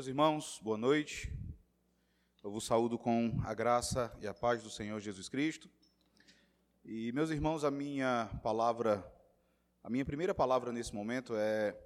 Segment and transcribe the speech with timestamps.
[0.00, 1.30] Meus irmãos, boa noite.
[2.42, 5.68] Eu vos saúdo com a graça e a paz do Senhor Jesus Cristo.
[6.82, 9.06] E, meus irmãos, a minha palavra,
[9.84, 11.78] a minha primeira palavra nesse momento é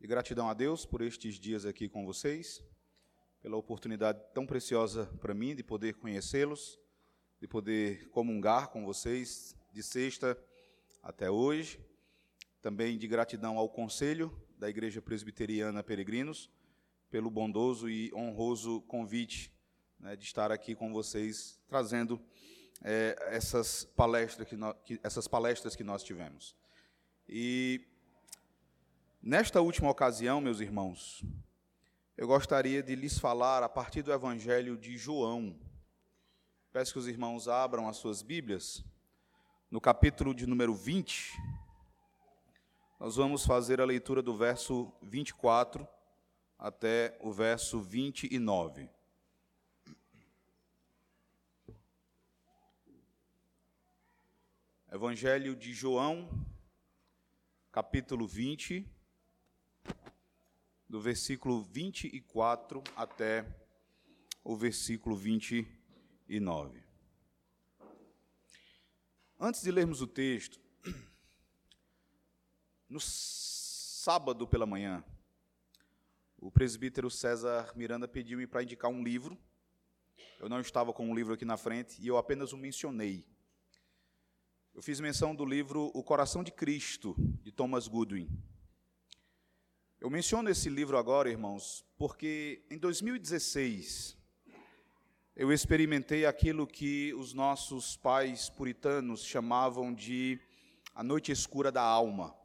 [0.00, 2.62] de gratidão a Deus por estes dias aqui com vocês,
[3.40, 6.78] pela oportunidade tão preciosa para mim de poder conhecê-los,
[7.40, 10.40] de poder comungar com vocês de sexta
[11.02, 11.84] até hoje.
[12.62, 16.48] Também de gratidão ao Conselho da Igreja Presbiteriana Peregrinos
[17.10, 19.52] pelo bondoso e honroso convite
[19.98, 22.20] né, de estar aqui com vocês, trazendo
[22.82, 26.54] é, essas, palestras que, nós, que, essas palestras que nós tivemos.
[27.28, 27.86] E
[29.22, 31.24] nesta última ocasião, meus irmãos,
[32.16, 35.58] eu gostaria de lhes falar a partir do Evangelho de João.
[36.72, 38.84] Peço que os irmãos abram as suas Bíblias,
[39.70, 41.32] no capítulo de número 20.
[42.98, 45.86] Nós vamos fazer a leitura do verso 24
[46.58, 48.88] até o verso 29.
[54.90, 56.28] Evangelho de João,
[57.70, 58.88] capítulo 20,
[60.88, 63.44] do versículo 24 até
[64.42, 66.82] o versículo 29.
[69.38, 70.58] Antes de lermos o texto,
[72.88, 75.04] no sábado pela manhã,
[76.38, 79.38] o presbítero César Miranda pediu-me para indicar um livro.
[80.38, 83.26] Eu não estava com um livro aqui na frente e eu apenas o mencionei.
[84.74, 88.28] Eu fiz menção do livro O Coração de Cristo, de Thomas Goodwin.
[89.98, 94.16] Eu menciono esse livro agora, irmãos, porque em 2016
[95.34, 100.38] eu experimentei aquilo que os nossos pais puritanos chamavam de
[100.94, 102.36] a noite escura da alma.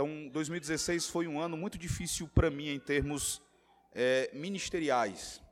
[0.00, 3.42] Então, 2016 foi um ano muito difícil para mim em termos
[3.92, 5.42] é, ministeriais,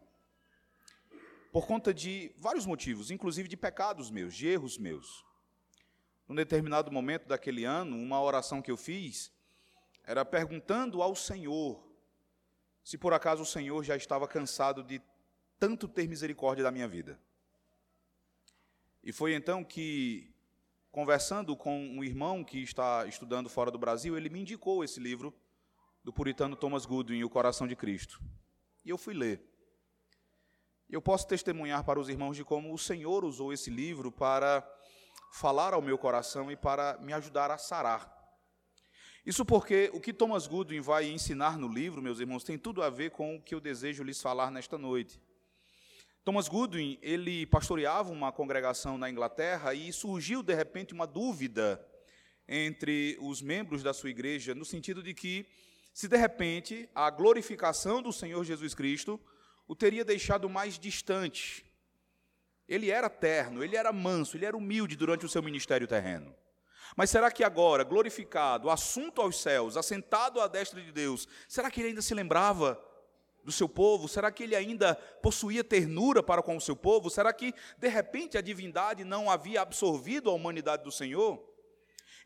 [1.53, 5.23] por conta de vários motivos, inclusive de pecados meus, de erros meus.
[6.27, 9.31] Num determinado momento daquele ano, uma oração que eu fiz
[10.03, 11.87] era perguntando ao Senhor
[12.83, 14.99] se por acaso o Senhor já estava cansado de
[15.59, 17.21] tanto ter misericórdia da minha vida.
[19.05, 20.35] E foi então que
[20.91, 25.35] conversando com um irmão que está estudando fora do Brasil, ele me indicou esse livro
[26.03, 28.21] do puritano Thomas Goodwin, O Coração de Cristo.
[28.85, 29.43] E eu fui ler.
[30.89, 34.67] Eu posso testemunhar para os irmãos de como o Senhor usou esse livro para
[35.33, 38.17] falar ao meu coração e para me ajudar a sarar.
[39.27, 42.89] Isso porque o que Thomas Goodwin vai ensinar no livro, meus irmãos, tem tudo a
[42.89, 45.21] ver com o que eu desejo lhes falar nesta noite.
[46.29, 51.83] Thomas Goodwin, ele pastoreava uma congregação na Inglaterra e surgiu de repente uma dúvida
[52.47, 55.47] entre os membros da sua igreja, no sentido de que,
[55.91, 59.19] se de repente a glorificação do Senhor Jesus Cristo
[59.67, 61.65] o teria deixado mais distante.
[62.69, 66.37] Ele era terno, ele era manso, ele era humilde durante o seu ministério terreno.
[66.95, 71.81] Mas será que agora, glorificado, assunto aos céus, assentado à destra de Deus, será que
[71.81, 72.79] ele ainda se lembrava
[73.49, 74.07] do seu povo?
[74.07, 77.09] Será que ele ainda possuía ternura para com o seu povo?
[77.09, 81.43] Será que, de repente, a divindade não havia absorvido a humanidade do Senhor?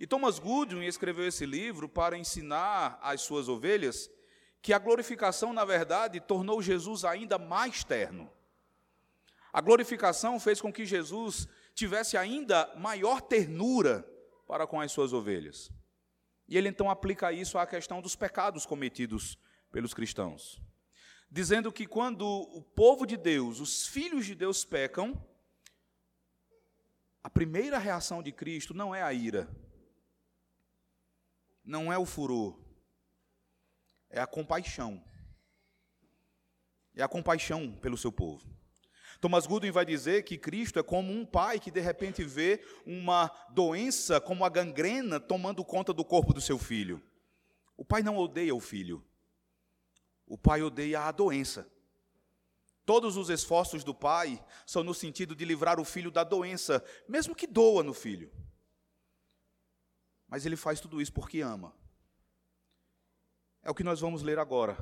[0.01, 4.11] E Thomas Goodwin escreveu esse livro para ensinar às suas ovelhas
[4.61, 8.29] que a glorificação, na verdade, tornou Jesus ainda mais terno.
[9.53, 14.05] A glorificação fez com que Jesus tivesse ainda maior ternura
[14.45, 15.71] para com as suas ovelhas.
[16.49, 19.39] E ele então aplica isso à questão dos pecados cometidos
[19.71, 20.61] pelos cristãos
[21.33, 25.19] dizendo que quando o povo de Deus, os filhos de Deus pecam,
[27.25, 29.49] a primeira reação de Cristo não é a ira,
[31.65, 32.61] não é o furor,
[34.11, 35.03] é a compaixão.
[36.95, 38.47] É a compaixão pelo seu povo.
[39.19, 43.31] Thomas Goodwin vai dizer que Cristo é como um pai que de repente vê uma
[43.49, 47.03] doença como a gangrena tomando conta do corpo do seu filho.
[47.75, 49.03] O pai não odeia o filho,
[50.33, 51.71] o pai odeia a doença.
[52.87, 57.35] Todos os esforços do pai são no sentido de livrar o filho da doença, mesmo
[57.35, 58.33] que doa no filho.
[60.27, 61.77] Mas ele faz tudo isso porque ama.
[63.63, 64.79] É o que nós vamos ler agora.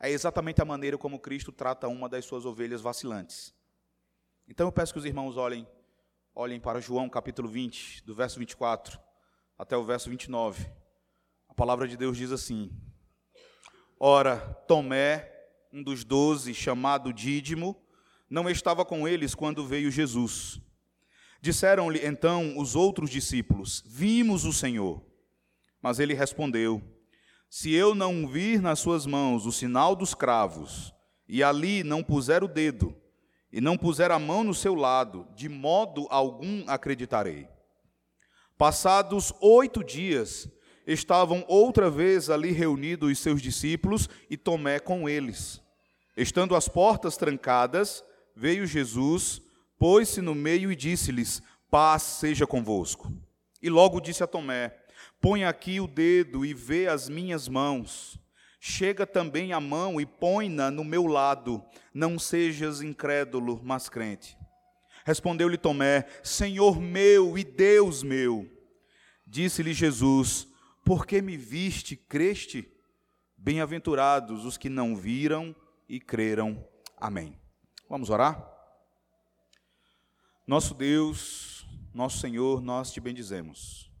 [0.00, 3.54] É exatamente a maneira como Cristo trata uma das suas ovelhas vacilantes.
[4.48, 5.68] Então eu peço que os irmãos olhem,
[6.34, 8.98] olhem para João capítulo 20, do verso 24
[9.58, 10.72] até o verso 29.
[11.50, 12.87] A palavra de Deus diz assim:
[14.00, 15.28] Ora, Tomé,
[15.72, 17.76] um dos doze, chamado Dídimo,
[18.30, 20.60] não estava com eles quando veio Jesus.
[21.40, 25.04] Disseram-lhe então os outros discípulos: Vimos o Senhor.
[25.82, 26.82] Mas ele respondeu:
[27.50, 30.94] Se eu não vir nas suas mãos o sinal dos cravos,
[31.28, 32.96] e ali não puser o dedo,
[33.52, 37.48] e não puser a mão no seu lado, de modo algum acreditarei.
[38.56, 40.48] Passados oito dias,
[40.88, 45.62] estavam outra vez ali reunidos os seus discípulos e Tomé com eles.
[46.16, 48.02] Estando as portas trancadas,
[48.34, 49.42] veio Jesus,
[49.78, 53.12] pôs-se no meio e disse-lhes: Paz seja convosco.
[53.62, 54.74] E logo disse a Tomé:
[55.20, 58.18] Põe aqui o dedo e vê as minhas mãos.
[58.58, 61.62] Chega também a mão e põe-na no meu lado.
[61.92, 64.36] Não sejas incrédulo, mas crente.
[65.04, 68.48] Respondeu-lhe Tomé: Senhor meu e Deus meu.
[69.26, 70.47] Disse-lhe Jesus:
[70.88, 72.66] Por que me viste, creste?
[73.36, 75.54] Bem-aventurados os que não viram
[75.86, 76.66] e creram.
[76.96, 77.38] Amém.
[77.90, 78.42] Vamos orar?
[80.46, 83.92] Nosso Deus, nosso Senhor, nós te bendizemos.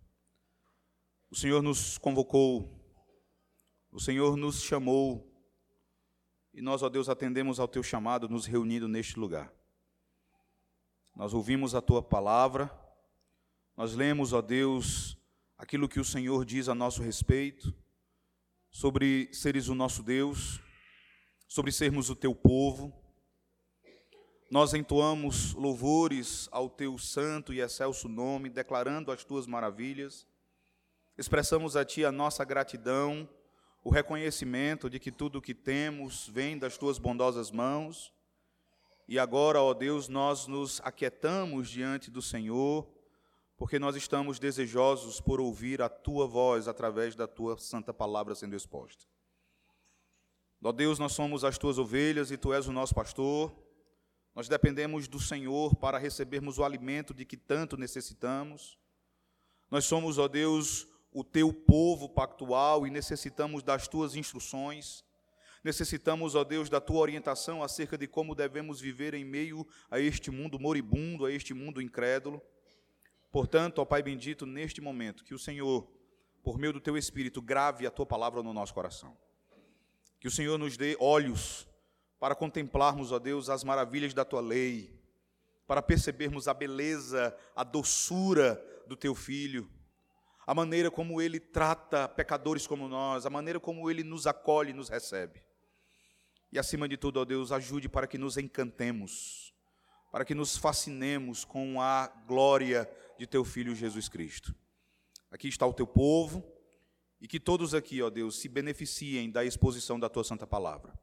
[1.30, 2.74] O Senhor nos convocou
[3.92, 5.30] o Senhor nos chamou
[6.54, 9.52] e nós, ó Deus, atendemos ao teu chamado, nos reunindo neste lugar.
[11.14, 12.70] Nós ouvimos a tua palavra,
[13.76, 15.17] nós lemos, ó Deus,
[15.58, 17.74] aquilo que o Senhor diz a nosso respeito,
[18.70, 20.60] sobre seres o nosso Deus,
[21.48, 22.94] sobre sermos o teu povo.
[24.50, 30.26] Nós entoamos louvores ao teu santo e excelso nome, declarando as tuas maravilhas.
[31.18, 33.28] Expressamos a ti a nossa gratidão
[33.82, 38.12] o reconhecimento de que tudo o que temos vem das tuas bondosas mãos.
[39.08, 42.86] E agora, ó Deus, nós nos aquietamos diante do Senhor,
[43.58, 48.54] porque nós estamos desejosos por ouvir a tua voz através da tua santa palavra sendo
[48.54, 49.04] exposta.
[50.62, 53.52] Ó Deus, nós somos as tuas ovelhas e tu és o nosso pastor.
[54.32, 58.78] Nós dependemos do Senhor para recebermos o alimento de que tanto necessitamos.
[59.68, 65.04] Nós somos, ó Deus, o teu povo pactual e necessitamos das tuas instruções.
[65.64, 70.30] Necessitamos, ó Deus, da tua orientação acerca de como devemos viver em meio a este
[70.30, 72.40] mundo moribundo, a este mundo incrédulo.
[73.30, 75.86] Portanto, ó Pai bendito, neste momento, que o Senhor,
[76.42, 79.16] por meio do teu Espírito, grave a tua palavra no nosso coração.
[80.20, 81.68] Que o Senhor nos dê olhos
[82.18, 84.98] para contemplarmos, ó Deus, as maravilhas da tua lei,
[85.66, 89.70] para percebermos a beleza, a doçura do teu filho
[90.48, 94.88] a maneira como ele trata pecadores como nós, a maneira como ele nos acolhe nos
[94.88, 95.44] recebe.
[96.50, 99.52] E acima de tudo, ó Deus, ajude para que nos encantemos,
[100.10, 104.54] para que nos fascinemos com a glória de teu filho Jesus Cristo.
[105.30, 106.44] Aqui está o teu povo,
[107.20, 110.98] e que todos aqui, ó Deus, se beneficiem da exposição da tua santa palavra,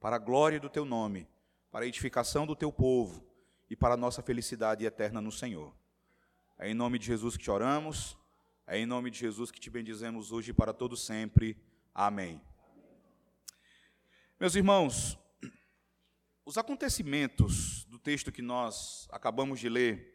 [0.00, 1.28] para a glória do teu nome,
[1.70, 3.24] para a edificação do teu povo
[3.70, 5.72] e para a nossa felicidade eterna no Senhor.
[6.58, 8.16] É em nome de Jesus que te oramos.
[8.66, 11.56] É em nome de Jesus que te bendizemos hoje e para todo sempre.
[11.94, 12.40] Amém.
[14.38, 15.18] Meus irmãos,
[16.44, 20.11] os acontecimentos do texto que nós acabamos de ler,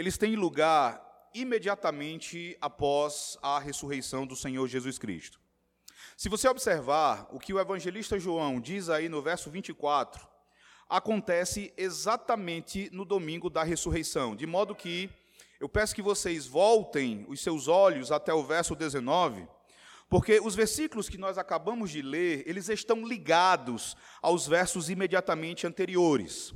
[0.00, 5.38] eles têm lugar imediatamente após a ressurreição do Senhor Jesus Cristo.
[6.16, 10.26] Se você observar o que o evangelista João diz aí no verso 24,
[10.88, 15.10] acontece exatamente no domingo da ressurreição, de modo que
[15.60, 19.46] eu peço que vocês voltem os seus olhos até o verso 19,
[20.08, 26.54] porque os versículos que nós acabamos de ler, eles estão ligados aos versos imediatamente anteriores.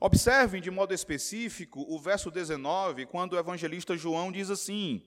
[0.00, 5.02] Observem de modo específico o verso 19, quando o evangelista João diz assim: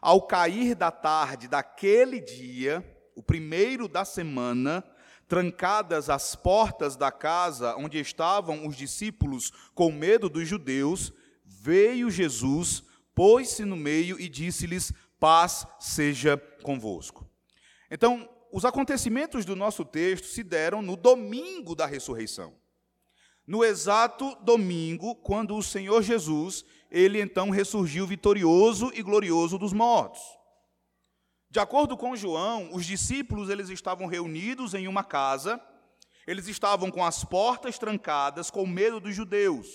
[0.00, 2.84] Ao cair da tarde daquele dia,
[3.16, 4.84] o primeiro da semana,
[5.26, 11.12] trancadas as portas da casa onde estavam os discípulos com medo dos judeus,
[11.44, 12.84] veio Jesus,
[13.14, 17.28] pôs-se no meio e disse-lhes: Paz seja convosco.
[17.90, 22.59] Então, os acontecimentos do nosso texto se deram no domingo da ressurreição.
[23.46, 30.20] No exato domingo, quando o Senhor Jesus, ele então ressurgiu vitorioso e glorioso dos mortos.
[31.50, 35.60] De acordo com João, os discípulos eles estavam reunidos em uma casa,
[36.26, 39.66] eles estavam com as portas trancadas, com medo dos judeus.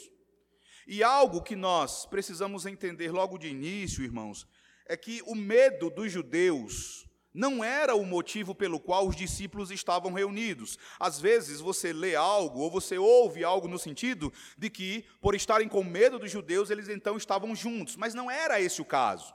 [0.87, 4.47] E algo que nós precisamos entender logo de início, irmãos,
[4.87, 7.04] é que o medo dos judeus
[7.35, 10.79] não era o motivo pelo qual os discípulos estavam reunidos.
[10.97, 15.67] Às vezes você lê algo ou você ouve algo no sentido de que, por estarem
[15.67, 19.33] com medo dos judeus, eles então estavam juntos, mas não era esse o caso.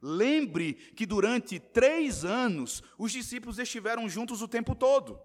[0.00, 5.20] Lembre que durante três anos os discípulos estiveram juntos o tempo todo.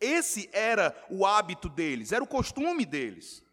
[0.00, 3.43] Esse era o hábito deles, era o costume deles.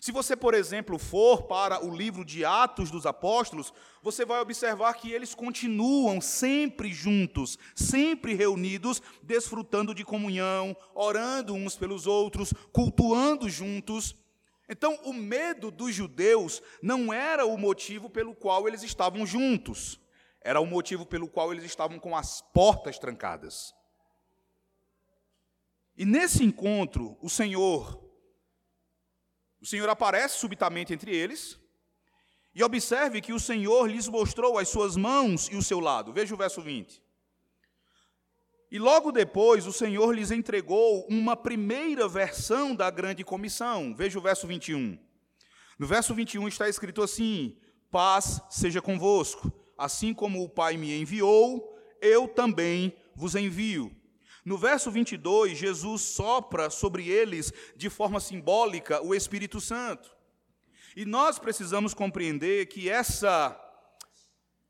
[0.00, 3.70] Se você, por exemplo, for para o livro de Atos dos Apóstolos,
[4.02, 11.76] você vai observar que eles continuam sempre juntos, sempre reunidos, desfrutando de comunhão, orando uns
[11.76, 14.16] pelos outros, cultuando juntos.
[14.70, 20.00] Então, o medo dos judeus não era o motivo pelo qual eles estavam juntos,
[20.40, 23.74] era o motivo pelo qual eles estavam com as portas trancadas.
[25.94, 27.99] E nesse encontro, o Senhor
[29.60, 31.58] o Senhor aparece subitamente entre eles,
[32.54, 36.12] e observe que o Senhor lhes mostrou as suas mãos e o seu lado.
[36.12, 37.00] Veja o verso 20.
[38.70, 43.94] E logo depois o Senhor lhes entregou uma primeira versão da grande comissão.
[43.94, 44.98] Veja o verso 21.
[45.78, 47.56] No verso 21 está escrito assim:
[47.90, 53.94] Paz seja convosco, assim como o Pai me enviou, eu também vos envio.
[54.44, 60.10] No verso 22, Jesus sopra sobre eles, de forma simbólica, o Espírito Santo.
[60.96, 63.58] E nós precisamos compreender que essa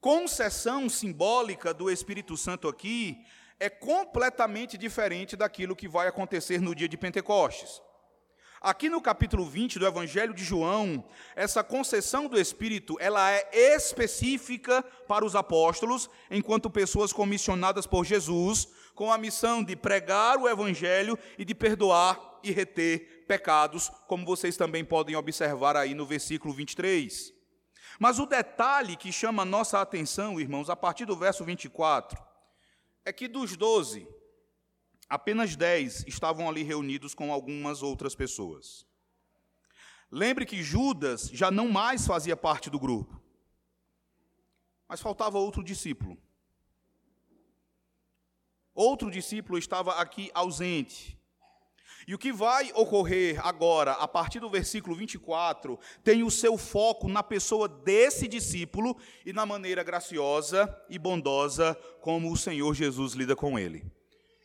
[0.00, 3.24] concessão simbólica do Espírito Santo aqui
[3.58, 7.80] é completamente diferente daquilo que vai acontecer no dia de Pentecostes.
[8.62, 11.02] Aqui no capítulo 20 do Evangelho de João,
[11.34, 18.68] essa concessão do Espírito, ela é específica para os apóstolos, enquanto pessoas comissionadas por Jesus,
[19.00, 24.58] com a missão de pregar o Evangelho e de perdoar e reter pecados, como vocês
[24.58, 27.32] também podem observar aí no versículo 23.
[27.98, 32.22] Mas o detalhe que chama nossa atenção, irmãos, a partir do verso 24,
[33.02, 34.06] é que dos doze,
[35.08, 38.86] apenas dez estavam ali reunidos com algumas outras pessoas.
[40.10, 43.18] Lembre que Judas já não mais fazia parte do grupo,
[44.86, 46.18] mas faltava outro discípulo.
[48.80, 51.14] Outro discípulo estava aqui ausente.
[52.08, 57.06] E o que vai ocorrer agora, a partir do versículo 24, tem o seu foco
[57.06, 58.96] na pessoa desse discípulo
[59.26, 63.84] e na maneira graciosa e bondosa como o Senhor Jesus lida com ele.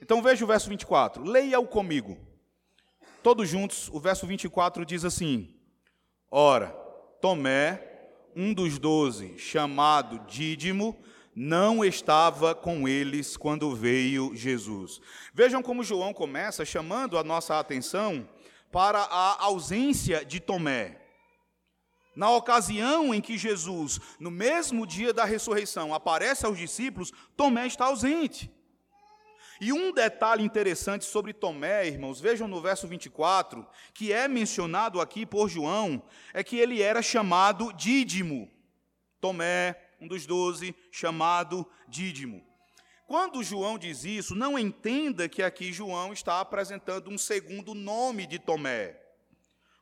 [0.01, 2.17] Então veja o verso 24, leia-o comigo.
[3.23, 5.55] Todos juntos, o verso 24 diz assim:
[6.29, 6.71] Ora,
[7.21, 7.81] Tomé,
[8.35, 11.01] um dos doze, chamado Dídimo,
[11.35, 15.01] não estava com eles quando veio Jesus.
[15.33, 18.27] Vejam como João começa chamando a nossa atenção
[18.71, 21.01] para a ausência de Tomé.
[22.15, 27.85] Na ocasião em que Jesus, no mesmo dia da ressurreição, aparece aos discípulos, Tomé está
[27.85, 28.49] ausente.
[29.59, 35.25] E um detalhe interessante sobre Tomé, irmãos, vejam no verso 24, que é mencionado aqui
[35.25, 36.01] por João,
[36.33, 38.49] é que ele era chamado Dídimo.
[39.19, 42.45] Tomé, um dos doze, chamado Dídimo.
[43.07, 48.39] Quando João diz isso, não entenda que aqui João está apresentando um segundo nome de
[48.39, 48.99] Tomé,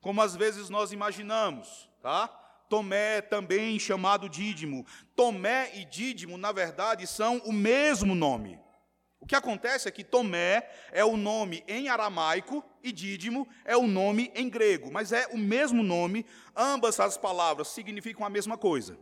[0.01, 2.27] como às vezes nós imaginamos, tá?
[2.69, 4.85] Tomé também chamado Dídimo.
[5.15, 8.59] Tomé e Dídimo, na verdade, são o mesmo nome.
[9.19, 13.87] O que acontece é que Tomé é o nome em aramaico e Dídimo é o
[13.87, 18.99] nome em grego, mas é o mesmo nome, ambas as palavras significam a mesma coisa.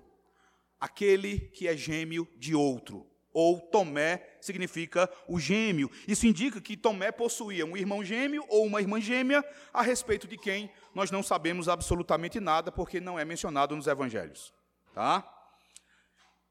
[0.82, 5.90] Aquele que é gêmeo de outro, ou Tomé significa o gêmeo.
[6.08, 10.38] Isso indica que Tomé possuía um irmão gêmeo ou uma irmã gêmea, a respeito de
[10.38, 14.54] quem nós não sabemos absolutamente nada, porque não é mencionado nos evangelhos.
[14.94, 15.24] Tá?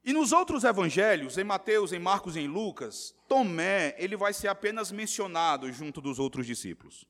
[0.03, 4.49] E nos outros evangelhos, em Mateus, em Marcos e em Lucas, Tomé, ele vai ser
[4.49, 7.10] apenas mencionado junto dos outros discípulos.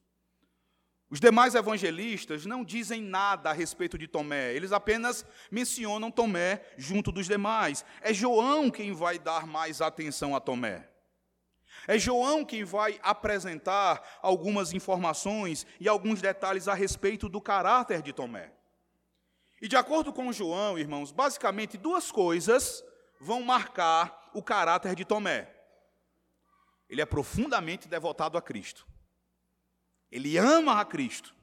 [1.10, 7.10] Os demais evangelistas não dizem nada a respeito de Tomé, eles apenas mencionam Tomé junto
[7.10, 7.84] dos demais.
[8.00, 10.88] É João quem vai dar mais atenção a Tomé.
[11.88, 18.12] É João quem vai apresentar algumas informações e alguns detalhes a respeito do caráter de
[18.12, 18.52] Tomé.
[19.60, 22.84] E de acordo com João, irmãos, basicamente duas coisas
[23.20, 25.52] vão marcar o caráter de Tomé.
[26.88, 28.89] Ele é profundamente devotado a Cristo.
[30.10, 31.34] Ele ama a Cristo.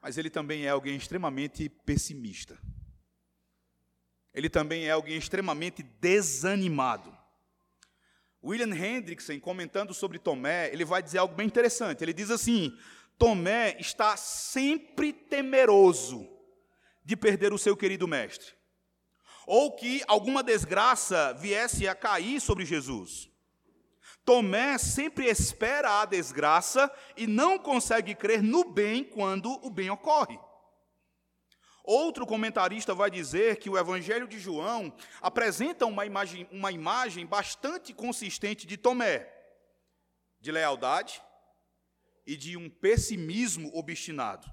[0.00, 2.58] Mas ele também é alguém extremamente pessimista.
[4.34, 7.16] Ele também é alguém extremamente desanimado.
[8.42, 12.02] William Hendrickson, comentando sobre Tomé, ele vai dizer algo bem interessante.
[12.02, 12.76] Ele diz assim:
[13.16, 16.28] Tomé está sempre temeroso
[17.04, 18.52] de perder o seu querido mestre,
[19.46, 23.31] ou que alguma desgraça viesse a cair sobre Jesus.
[24.24, 30.38] Tomé sempre espera a desgraça e não consegue crer no bem quando o bem ocorre.
[31.84, 37.92] Outro comentarista vai dizer que o Evangelho de João apresenta uma imagem, uma imagem bastante
[37.92, 39.28] consistente de Tomé,
[40.40, 41.20] de lealdade,
[42.26, 44.50] e de um pessimismo obstinado.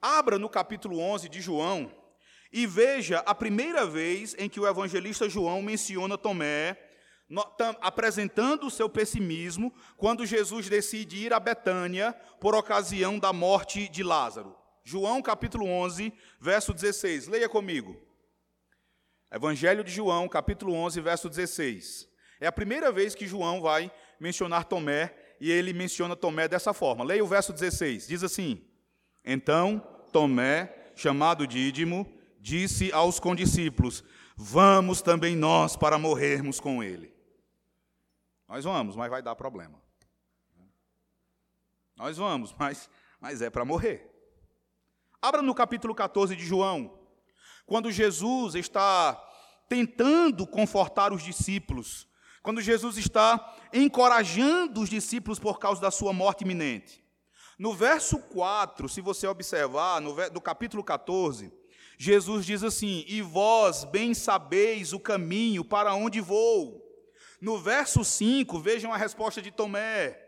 [0.00, 1.94] Abra no capítulo 11 de João
[2.52, 6.76] e veja a primeira vez em que o evangelista João menciona Tomé,
[7.80, 14.02] apresentando o seu pessimismo, quando Jesus decide ir a Betânia por ocasião da morte de
[14.02, 14.56] Lázaro.
[14.84, 17.28] João capítulo 11, verso 16.
[17.28, 17.96] Leia comigo.
[19.30, 22.08] Evangelho de João, capítulo 11, verso 16.
[22.40, 27.04] É a primeira vez que João vai mencionar Tomé, e ele menciona Tomé dessa forma.
[27.04, 28.08] Leia o verso 16.
[28.08, 28.64] Diz assim:
[29.28, 34.02] então Tomé, chamado Dídimo, disse aos condiscípulos:
[34.34, 37.12] Vamos também nós para morrermos com ele.
[38.48, 39.80] Nós vamos, mas vai dar problema.
[41.94, 42.88] Nós vamos, mas,
[43.20, 44.10] mas é para morrer.
[45.20, 46.98] Abra no capítulo 14 de João,
[47.66, 49.22] quando Jesus está
[49.68, 52.08] tentando confortar os discípulos,
[52.42, 57.04] quando Jesus está encorajando os discípulos por causa da sua morte iminente.
[57.58, 61.52] No verso 4, se você observar, no, do capítulo 14,
[61.98, 66.87] Jesus diz assim: E vós bem sabeis o caminho para onde vou.
[67.40, 70.18] No verso 5, vejam a resposta de Tomé.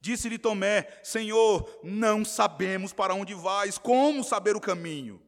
[0.00, 5.22] Disse-lhe Tomé: Senhor, não sabemos para onde vais, como saber o caminho?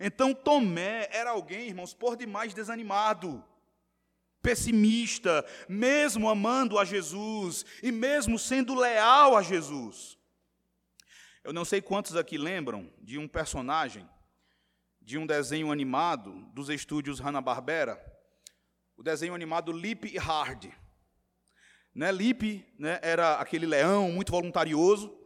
[0.00, 3.42] Então Tomé era alguém, irmãos, por demais desanimado,
[4.42, 10.18] pessimista, mesmo amando a Jesus e mesmo sendo leal a Jesus.
[11.42, 14.08] Eu não sei quantos aqui lembram de um personagem
[15.00, 17.96] de um desenho animado dos estúdios Hanna-Barbera,
[18.96, 20.66] o desenho animado Lip e Hard.
[21.94, 25.16] Né, Lip né, era aquele leão muito voluntarioso,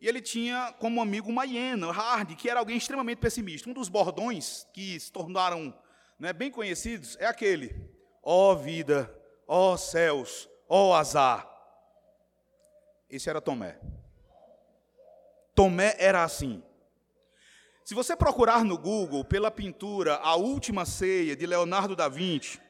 [0.00, 3.68] e ele tinha como amigo uma hiena, Hard, que era alguém extremamente pessimista.
[3.68, 5.76] Um dos bordões que se tornaram
[6.18, 7.74] né, bem conhecidos é aquele:
[8.22, 9.12] ó oh, vida,
[9.46, 11.48] ó oh, céus, ó oh, azar.
[13.08, 13.78] Esse era Tomé.
[15.54, 16.62] Tomé era assim.
[17.84, 22.60] Se você procurar no Google pela pintura A Última Ceia de Leonardo da Vinci,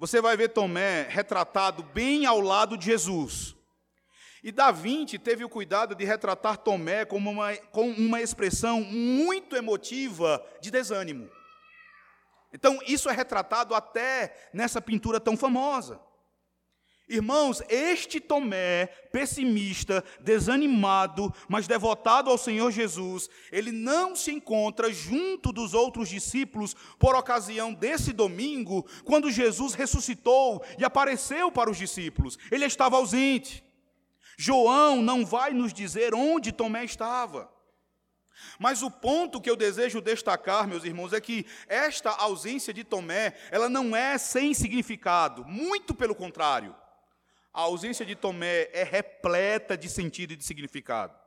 [0.00, 3.54] você vai ver Tomé retratado bem ao lado de Jesus.
[4.42, 9.54] E Da Vinci teve o cuidado de retratar Tomé como uma, com uma expressão muito
[9.54, 11.30] emotiva de desânimo.
[12.50, 16.00] Então, isso é retratado até nessa pintura tão famosa.
[17.10, 25.52] Irmãos, este Tomé, pessimista, desanimado, mas devotado ao Senhor Jesus, ele não se encontra junto
[25.52, 32.38] dos outros discípulos por ocasião desse domingo, quando Jesus ressuscitou e apareceu para os discípulos.
[32.48, 33.64] Ele estava ausente.
[34.38, 37.50] João não vai nos dizer onde Tomé estava.
[38.56, 43.34] Mas o ponto que eu desejo destacar, meus irmãos, é que esta ausência de Tomé,
[43.50, 46.72] ela não é sem significado, muito pelo contrário.
[47.52, 51.18] A ausência de Tomé é repleta de sentido e de significado.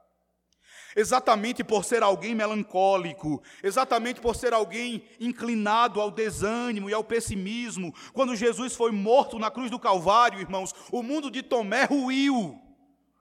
[0.96, 7.94] Exatamente por ser alguém melancólico, exatamente por ser alguém inclinado ao desânimo e ao pessimismo,
[8.14, 12.60] quando Jesus foi morto na cruz do Calvário, irmãos, o mundo de Tomé ruiu,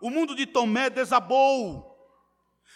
[0.00, 1.90] o mundo de Tomé desabou.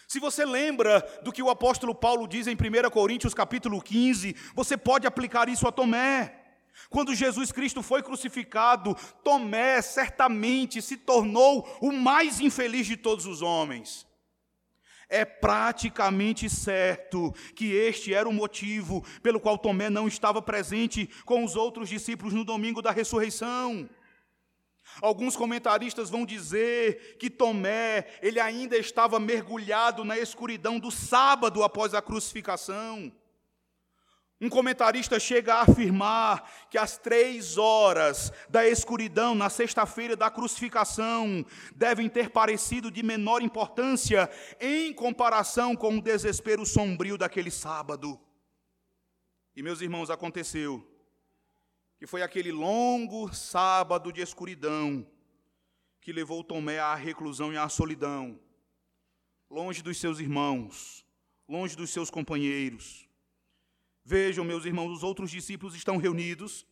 [0.09, 4.77] Se você lembra do que o apóstolo Paulo diz em 1 Coríntios capítulo 15, você
[4.77, 6.46] pode aplicar isso a Tomé.
[6.91, 13.43] Quando Jesus Cristo foi crucificado, Tomé certamente se tornou o mais infeliz de todos os
[13.43, 14.07] homens.
[15.09, 21.45] É praticamente certo que este era o motivo pelo qual Tomé não estava presente com
[21.45, 23.89] os outros discípulos no domingo da ressurreição.
[25.01, 31.95] Alguns comentaristas vão dizer que Tomé, ele ainda estava mergulhado na escuridão do sábado após
[31.95, 33.13] a crucificação.
[34.39, 41.45] Um comentarista chega a afirmar que as três horas da escuridão na sexta-feira da crucificação
[41.75, 44.29] devem ter parecido de menor importância
[44.61, 48.21] em comparação com o desespero sombrio daquele sábado.
[49.55, 50.87] E, meus irmãos, aconteceu
[51.99, 55.07] que foi aquele longo sábado de escuridão
[55.99, 58.39] que levou Tomé à reclusão e à solidão,
[59.49, 61.07] longe dos seus irmãos,
[61.49, 63.06] longe dos seus companheiros
[64.09, 66.65] Vejam, meus irmãos, os outros discípulos estão reunidos,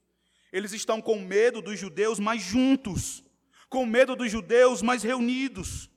[0.53, 3.25] eles estão com medo dos judeus, mas juntos,
[3.69, 5.91] com medo dos judeus, mas reunidos.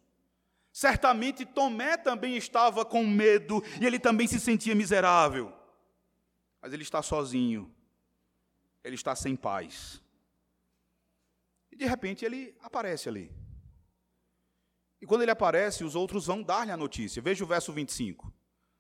[0.74, 5.54] Certamente Tomé também estava com medo e ele também se sentia miserável.
[6.60, 7.72] Mas ele está sozinho,
[8.84, 10.02] ele está sem paz.
[11.72, 13.32] E de repente ele aparece ali.
[15.00, 17.22] E quando ele aparece, os outros vão dar-lhe a notícia.
[17.22, 18.34] Veja o verso 25.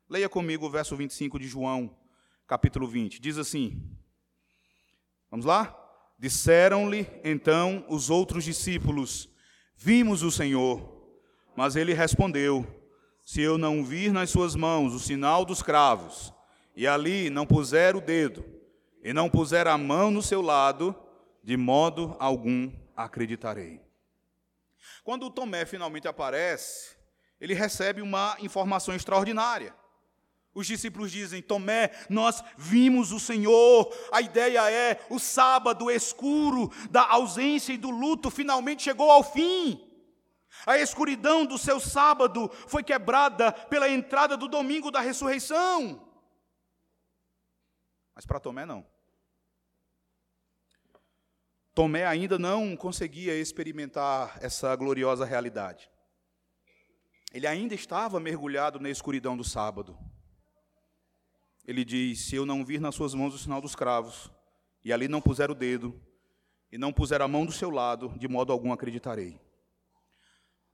[0.10, 1.96] Leia comigo o verso 25 de João
[2.48, 3.20] capítulo 20.
[3.20, 3.82] Diz assim:
[5.30, 5.76] Vamos lá?
[6.18, 9.30] Disseram-lhe então os outros discípulos:
[9.76, 10.96] Vimos o Senhor.
[11.56, 12.66] Mas ele respondeu:
[13.28, 16.34] se eu não vir nas suas mãos o sinal dos cravos,
[16.74, 18.46] e ali não puser o dedo,
[19.04, 20.96] e não puser a mão no seu lado,
[21.44, 23.82] de modo algum acreditarei.
[25.04, 26.96] Quando Tomé finalmente aparece,
[27.40, 29.76] ele recebe uma informação extraordinária.
[30.58, 33.96] Os discípulos dizem: Tomé, nós vimos o Senhor.
[34.12, 39.80] A ideia é: o sábado escuro da ausência e do luto finalmente chegou ao fim.
[40.66, 46.04] A escuridão do seu sábado foi quebrada pela entrada do domingo da ressurreição.
[48.16, 48.84] Mas para Tomé, não.
[51.76, 55.88] Tomé ainda não conseguia experimentar essa gloriosa realidade.
[57.32, 59.96] Ele ainda estava mergulhado na escuridão do sábado.
[61.68, 64.32] Ele diz: Se eu não vir nas suas mãos o sinal dos cravos,
[64.84, 66.02] e ali não puser o dedo,
[66.72, 69.40] e não puser a mão do seu lado, de modo algum acreditarei.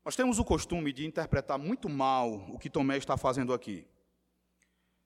[0.06, 3.88] Nós temos o costume de interpretar muito mal o que Tomé está fazendo aqui.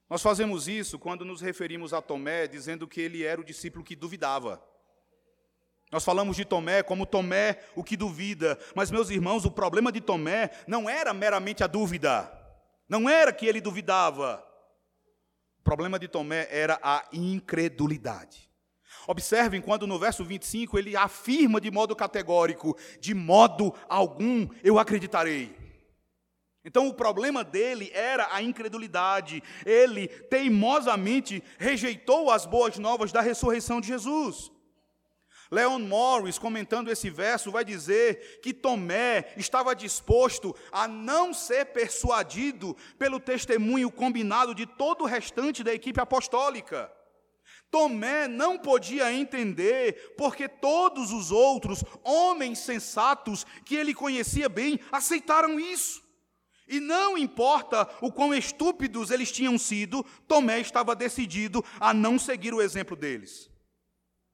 [0.10, 3.96] Nós fazemos isso quando nos referimos a Tomé dizendo que ele era o discípulo que
[3.96, 4.62] duvidava.
[5.92, 10.02] Nós falamos de Tomé como Tomé, o que duvida, mas meus irmãos, o problema de
[10.02, 12.32] Tomé não era meramente a dúvida,
[12.90, 14.47] não era que ele duvidava.
[15.68, 18.50] Problema de Tomé era a incredulidade.
[19.06, 25.54] Observem quando no verso 25 ele afirma de modo categórico: de modo algum eu acreditarei.
[26.64, 29.44] Então o problema dele era a incredulidade.
[29.66, 34.50] Ele teimosamente rejeitou as boas novas da ressurreição de Jesus.
[35.50, 42.76] Leon Morris, comentando esse verso, vai dizer que Tomé estava disposto a não ser persuadido
[42.98, 46.92] pelo testemunho combinado de todo o restante da equipe apostólica.
[47.70, 55.60] Tomé não podia entender porque todos os outros homens sensatos que ele conhecia bem aceitaram
[55.60, 56.02] isso.
[56.68, 62.54] E não importa o quão estúpidos eles tinham sido, Tomé estava decidido a não seguir
[62.54, 63.50] o exemplo deles.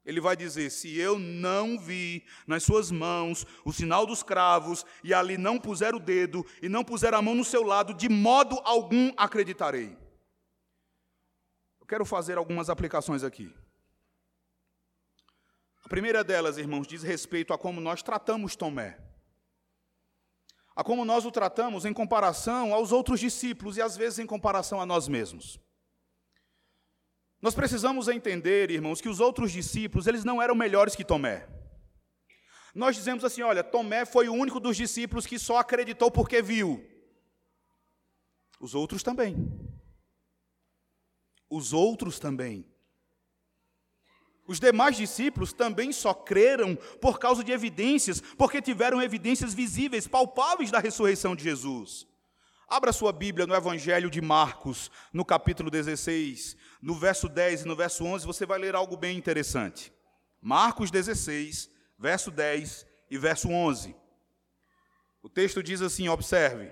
[0.05, 5.13] Ele vai dizer: Se eu não vi nas suas mãos o sinal dos cravos, e
[5.13, 8.59] ali não puser o dedo, e não puser a mão no seu lado, de modo
[8.63, 9.97] algum acreditarei.
[11.79, 13.53] Eu quero fazer algumas aplicações aqui.
[15.83, 18.97] A primeira delas, irmãos, diz respeito a como nós tratamos Tomé.
[20.75, 24.81] A como nós o tratamos em comparação aos outros discípulos e às vezes em comparação
[24.81, 25.59] a nós mesmos.
[27.43, 31.47] Nós precisamos entender, irmãos, que os outros discípulos, eles não eram melhores que Tomé.
[32.73, 36.83] Nós dizemos assim, olha, Tomé foi o único dos discípulos que só acreditou porque viu.
[38.59, 39.63] Os outros também
[41.53, 42.65] os outros também.
[44.45, 50.71] Os demais discípulos também só creram por causa de evidências, porque tiveram evidências visíveis, palpáveis
[50.71, 52.07] da ressurreição de Jesus.
[52.67, 57.77] Abra sua Bíblia no Evangelho de Marcos, no capítulo 16, no verso 10 e no
[57.77, 59.91] verso 11, você vai ler algo bem interessante.
[60.41, 63.95] Marcos 16, verso 10 e verso 11.
[65.21, 66.69] O texto diz assim: observe.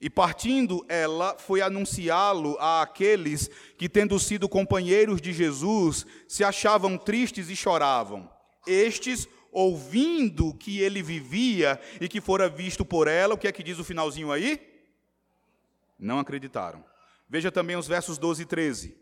[0.00, 6.96] E partindo ela, foi anunciá-lo a aqueles que, tendo sido companheiros de Jesus, se achavam
[6.96, 8.30] tristes e choravam.
[8.64, 13.62] Estes, ouvindo que ele vivia e que fora visto por ela, o que é que
[13.62, 14.60] diz o finalzinho aí?
[15.98, 16.93] Não acreditaram.
[17.28, 18.96] Veja também os versos 12 e 13.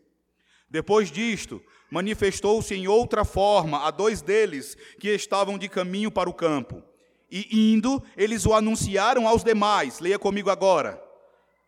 [0.68, 6.34] Depois disto, manifestou-se em outra forma a dois deles que estavam de caminho para o
[6.34, 6.82] campo.
[7.30, 10.00] E indo, eles o anunciaram aos demais.
[10.00, 11.02] Leia comigo agora.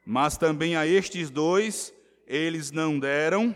[0.07, 1.93] Mas também a estes dois
[2.27, 3.55] eles não deram.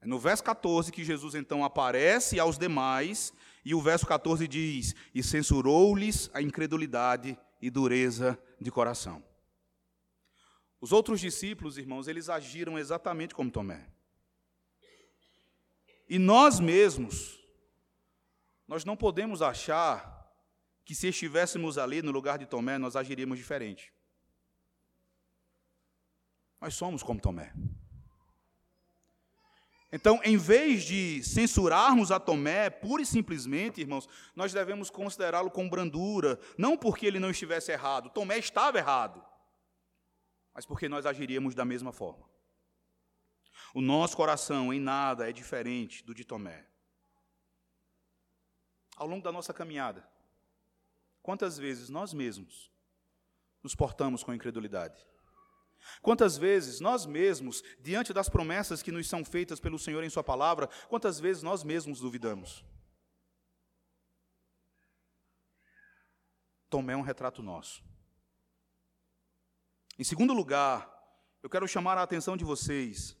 [0.00, 3.32] É no verso 14 que Jesus então aparece aos demais,
[3.64, 9.22] e o verso 14 diz: E censurou-lhes a incredulidade e dureza de coração.
[10.80, 13.86] Os outros discípulos, irmãos, eles agiram exatamente como Tomé.
[16.08, 17.38] E nós mesmos,
[18.68, 20.16] nós não podemos achar
[20.84, 23.92] que se estivéssemos ali no lugar de Tomé, nós agiríamos diferente.
[26.60, 27.52] Nós somos como Tomé.
[29.92, 35.68] Então, em vez de censurarmos a Tomé, pura e simplesmente, irmãos, nós devemos considerá-lo com
[35.68, 39.24] brandura, não porque ele não estivesse errado, Tomé estava errado,
[40.56, 42.28] mas porque nós agiríamos da mesma forma.
[43.72, 46.66] O nosso coração em nada é diferente do de Tomé.
[48.96, 50.02] Ao longo da nossa caminhada,
[51.26, 52.70] Quantas vezes nós mesmos
[53.60, 55.04] nos portamos com incredulidade?
[56.00, 60.22] Quantas vezes nós mesmos, diante das promessas que nos são feitas pelo Senhor em Sua
[60.22, 62.64] palavra, quantas vezes nós mesmos duvidamos?
[66.70, 67.82] Tomé um retrato nosso.
[69.98, 70.86] Em segundo lugar,
[71.42, 73.16] eu quero chamar a atenção de vocês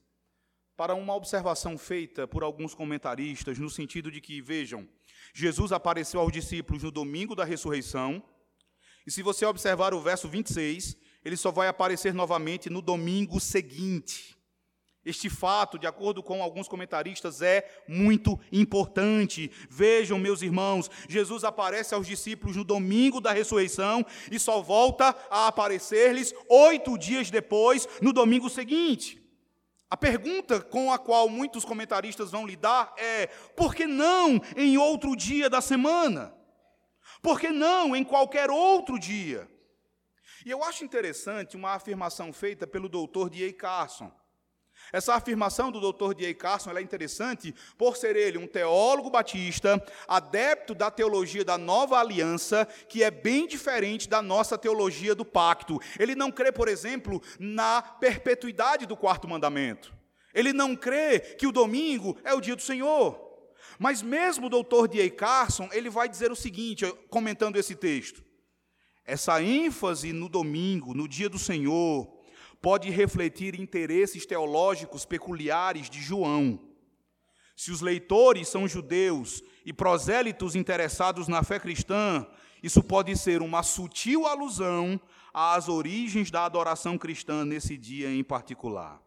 [0.76, 4.86] para uma observação feita por alguns comentaristas, no sentido de que, vejam,
[5.32, 8.22] Jesus apareceu aos discípulos no domingo da ressurreição,
[9.06, 14.35] e se você observar o verso 26, ele só vai aparecer novamente no domingo seguinte.
[15.06, 19.52] Este fato, de acordo com alguns comentaristas, é muito importante.
[19.70, 25.46] Vejam, meus irmãos, Jesus aparece aos discípulos no domingo da ressurreição e só volta a
[25.46, 29.22] aparecer-lhes oito dias depois, no domingo seguinte.
[29.88, 35.14] A pergunta com a qual muitos comentaristas vão lidar é: por que não em outro
[35.14, 36.34] dia da semana?
[37.22, 39.48] Por que não em qualquer outro dia?
[40.44, 43.52] E eu acho interessante uma afirmação feita pelo doutor D.A.
[43.52, 44.10] Carson.
[44.92, 46.14] Essa afirmação do Dr.
[46.14, 46.34] D.A.
[46.34, 52.66] Carson é interessante por ser ele um teólogo batista, adepto da teologia da nova aliança,
[52.88, 55.80] que é bem diferente da nossa teologia do pacto.
[55.98, 59.94] Ele não crê, por exemplo, na perpetuidade do quarto mandamento.
[60.32, 63.24] Ele não crê que o domingo é o dia do Senhor.
[63.78, 65.10] Mas mesmo o doutor D.A.
[65.10, 68.24] Carson, ele vai dizer o seguinte, comentando esse texto.
[69.04, 72.15] Essa ênfase no domingo, no dia do Senhor,
[72.66, 76.58] pode refletir interesses teológicos peculiares de João.
[77.54, 82.26] Se os leitores são judeus e prosélitos interessados na fé cristã,
[82.60, 85.00] isso pode ser uma sutil alusão
[85.32, 89.00] às origens da adoração cristã nesse dia em particular.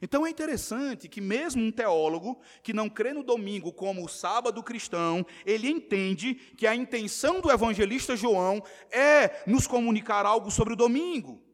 [0.00, 4.62] Então é interessante que, mesmo um teólogo que não crê no domingo como o sábado
[4.62, 10.76] cristão, ele entende que a intenção do evangelista João é nos comunicar algo sobre o
[10.76, 11.44] domingo.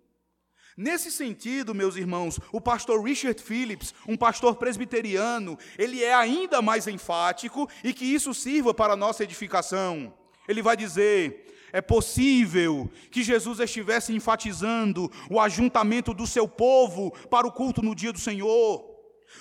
[0.81, 6.87] Nesse sentido, meus irmãos, o pastor Richard Phillips, um pastor presbiteriano, ele é ainda mais
[6.89, 10.11] enfático e que isso sirva para a nossa edificação.
[10.49, 17.47] Ele vai dizer: é possível que Jesus estivesse enfatizando o ajuntamento do seu povo para
[17.47, 18.83] o culto no dia do Senhor.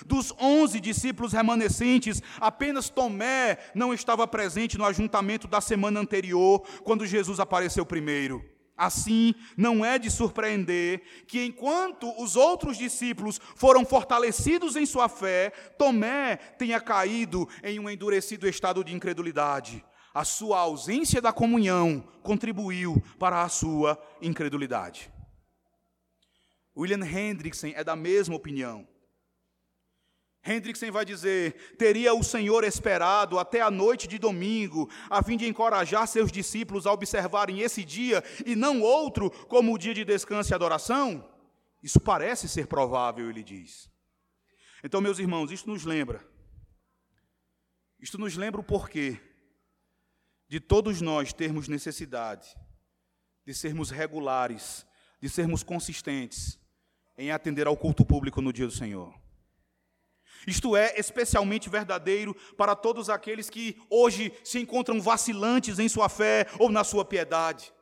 [0.04, 7.06] Dos onze discípulos remanescentes, apenas Tomé não estava presente no ajuntamento da semana anterior, quando
[7.06, 8.59] Jesus apareceu primeiro.
[8.82, 15.50] Assim, não é de surpreender que, enquanto os outros discípulos foram fortalecidos em sua fé,
[15.76, 19.84] Tomé tenha caído em um endurecido estado de incredulidade.
[20.14, 25.12] A sua ausência da comunhão contribuiu para a sua incredulidade.
[26.74, 28.88] William Hendrickson é da mesma opinião.
[30.44, 35.46] Hendrickson vai dizer: teria o Senhor esperado até a noite de domingo, a fim de
[35.46, 40.52] encorajar seus discípulos a observarem esse dia e não outro como o dia de descanso
[40.52, 41.28] e adoração?
[41.82, 43.90] Isso parece ser provável, ele diz.
[44.82, 46.26] Então, meus irmãos, isto nos lembra.
[47.98, 49.20] Isto nos lembra o porquê
[50.48, 52.56] de todos nós termos necessidade
[53.44, 54.86] de sermos regulares,
[55.20, 56.58] de sermos consistentes
[57.16, 59.19] em atender ao culto público no dia do Senhor.
[60.46, 66.46] Isto é especialmente verdadeiro para todos aqueles que hoje se encontram vacilantes em sua fé
[66.58, 67.72] ou na sua piedade.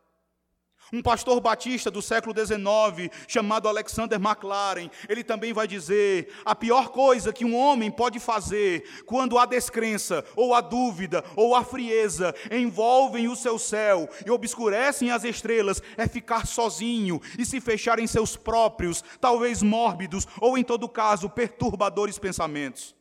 [0.91, 6.89] Um pastor batista do século XIX, chamado Alexander McLaren, ele também vai dizer: a pior
[6.89, 12.35] coisa que um homem pode fazer quando a descrença, ou a dúvida, ou a frieza
[12.51, 18.07] envolvem o seu céu e obscurecem as estrelas é ficar sozinho e se fechar em
[18.07, 22.97] seus próprios, talvez mórbidos, ou em todo caso perturbadores pensamentos.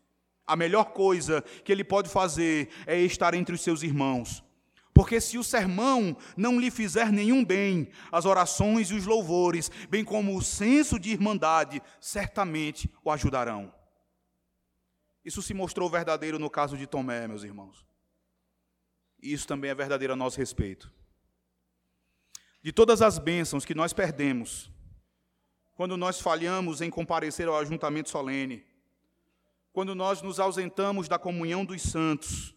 [0.45, 4.45] A melhor coisa que ele pode fazer é estar entre os seus irmãos
[4.97, 10.03] porque se o sermão não lhe fizer nenhum bem, as orações e os louvores, bem
[10.03, 13.71] como o senso de irmandade, certamente o ajudarão.
[15.23, 17.86] Isso se mostrou verdadeiro no caso de Tomé, meus irmãos.
[19.21, 20.91] E isso também é verdadeiro a nosso respeito.
[22.63, 24.71] De todas as bênçãos que nós perdemos,
[25.75, 28.65] quando nós falhamos em comparecer ao ajuntamento solene,
[29.71, 32.56] quando nós nos ausentamos da comunhão dos santos,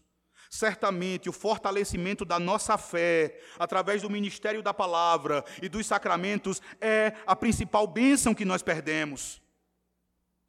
[0.53, 7.13] Certamente o fortalecimento da nossa fé, através do ministério da palavra e dos sacramentos, é
[7.25, 9.41] a principal bênção que nós perdemos.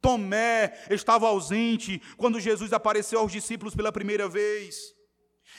[0.01, 4.93] Tomé estava ausente quando Jesus apareceu aos discípulos pela primeira vez.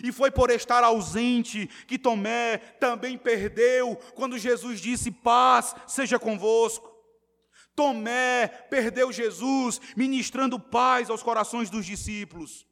[0.03, 6.93] E foi por estar ausente que Tomé também perdeu quando Jesus disse: Paz seja convosco.
[7.75, 12.67] Tomé perdeu Jesus ministrando paz aos corações dos discípulos.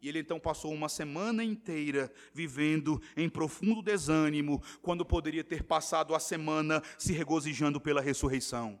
[0.00, 6.14] E ele então passou uma semana inteira vivendo em profundo desânimo, quando poderia ter passado
[6.14, 8.78] a semana se regozijando pela ressurreição.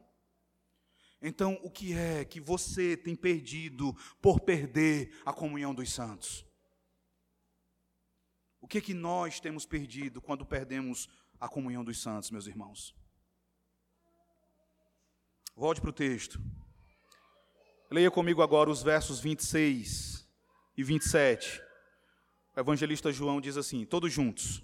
[1.20, 6.46] Então, o que é que você tem perdido por perder a comunhão dos santos?
[8.60, 11.08] O que é que nós temos perdido quando perdemos
[11.40, 12.94] a comunhão dos santos, meus irmãos?
[15.56, 16.40] Volte para o texto.
[17.90, 20.27] Leia comigo agora os versos 26
[20.78, 21.60] e 27.
[22.56, 24.62] O evangelista João diz assim: todos juntos.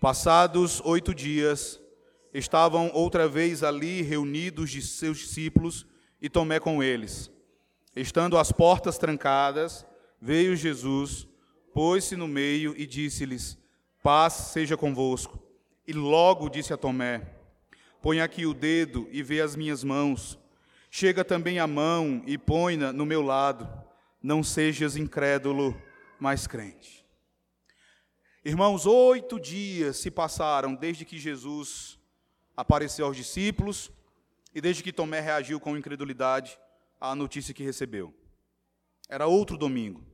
[0.00, 1.80] Passados oito dias,
[2.34, 5.86] estavam outra vez ali reunidos de seus discípulos
[6.20, 7.30] e Tomé com eles.
[7.94, 9.86] Estando as portas trancadas,
[10.20, 11.28] veio Jesus,
[11.72, 13.56] pôs-se no meio e disse-lhes:
[14.02, 15.40] Paz seja convosco.
[15.86, 17.22] E logo disse a Tomé:
[18.00, 20.36] Põe aqui o dedo e vê as minhas mãos.
[20.90, 23.91] Chega também a mão e põe-na no meu lado.
[24.22, 25.80] Não sejas incrédulo,
[26.18, 27.04] mas crente.
[28.44, 31.98] Irmãos, oito dias se passaram desde que Jesus
[32.56, 33.90] apareceu aos discípulos
[34.54, 36.58] e desde que Tomé reagiu com incredulidade
[37.00, 38.14] à notícia que recebeu.
[39.08, 40.04] Era outro domingo.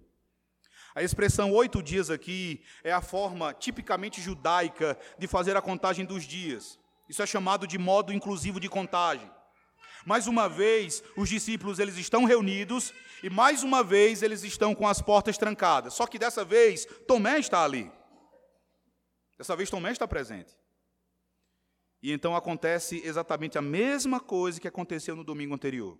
[0.94, 6.24] A expressão oito dias aqui é a forma tipicamente judaica de fazer a contagem dos
[6.24, 6.78] dias.
[7.08, 9.30] Isso é chamado de modo inclusivo de contagem.
[10.04, 14.86] Mais uma vez, os discípulos eles estão reunidos e mais uma vez eles estão com
[14.86, 15.94] as portas trancadas.
[15.94, 17.90] Só que dessa vez Tomé está ali.
[19.36, 20.56] Dessa vez Tomé está presente.
[22.02, 25.98] E então acontece exatamente a mesma coisa que aconteceu no domingo anterior.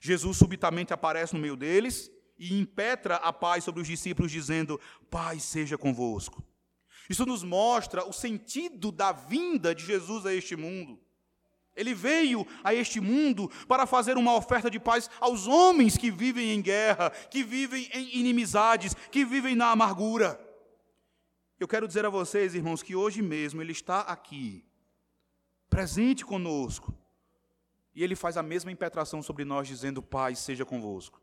[0.00, 5.42] Jesus subitamente aparece no meio deles e impetra a paz sobre os discípulos, dizendo: Paz
[5.42, 6.42] seja convosco.
[7.10, 11.00] Isso nos mostra o sentido da vinda de Jesus a este mundo.
[11.74, 16.50] Ele veio a este mundo para fazer uma oferta de paz aos homens que vivem
[16.50, 20.38] em guerra, que vivem em inimizades, que vivem na amargura.
[21.58, 24.64] Eu quero dizer a vocês, irmãos, que hoje mesmo Ele está aqui
[25.72, 26.94] presente conosco.
[27.94, 31.20] E ele faz a mesma impetração sobre nós, dizendo: Paz seja convosco.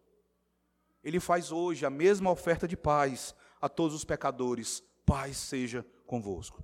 [1.03, 6.63] Ele faz hoje a mesma oferta de paz a todos os pecadores: Paz seja convosco.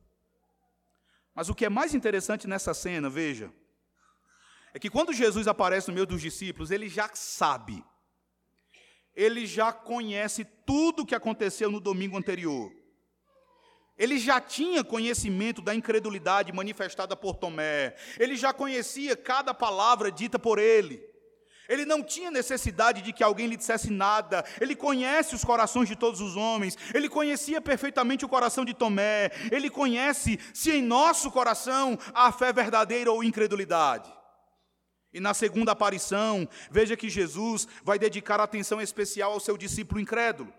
[1.34, 3.52] Mas o que é mais interessante nessa cena, veja,
[4.76, 7.82] é que quando Jesus aparece no meio dos discípulos, ele já sabe,
[9.16, 12.70] ele já conhece tudo o que aconteceu no domingo anterior.
[13.98, 17.96] Ele já tinha conhecimento da incredulidade manifestada por Tomé.
[18.20, 21.02] Ele já conhecia cada palavra dita por ele.
[21.70, 24.44] Ele não tinha necessidade de que alguém lhe dissesse nada.
[24.60, 26.78] Ele conhece os corações de todos os homens.
[26.94, 29.32] Ele conhecia perfeitamente o coração de Tomé.
[29.50, 34.15] Ele conhece se em nosso coração há fé verdadeira ou incredulidade.
[35.16, 40.54] E na segunda aparição, veja que Jesus vai dedicar atenção especial ao seu discípulo incrédulo.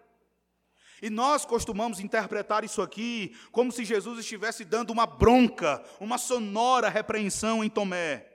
[1.02, 6.88] E nós costumamos interpretar isso aqui como se Jesus estivesse dando uma bronca, uma sonora
[6.88, 8.26] repreensão em Tomé.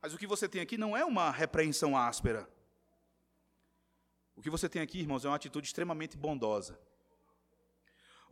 [0.00, 2.48] Mas o que você tem aqui não é uma repreensão áspera.
[4.34, 6.80] O que você tem aqui, irmãos, é uma atitude extremamente bondosa.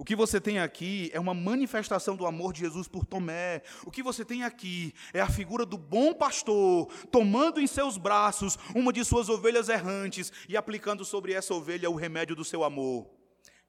[0.02, 3.62] O que você tem aqui é uma manifestação do amor de Jesus por Tomé.
[3.86, 8.58] O que você tem aqui é a figura do bom pastor tomando em seus braços
[8.74, 13.08] uma de suas ovelhas errantes e aplicando sobre essa ovelha o remédio do seu amor.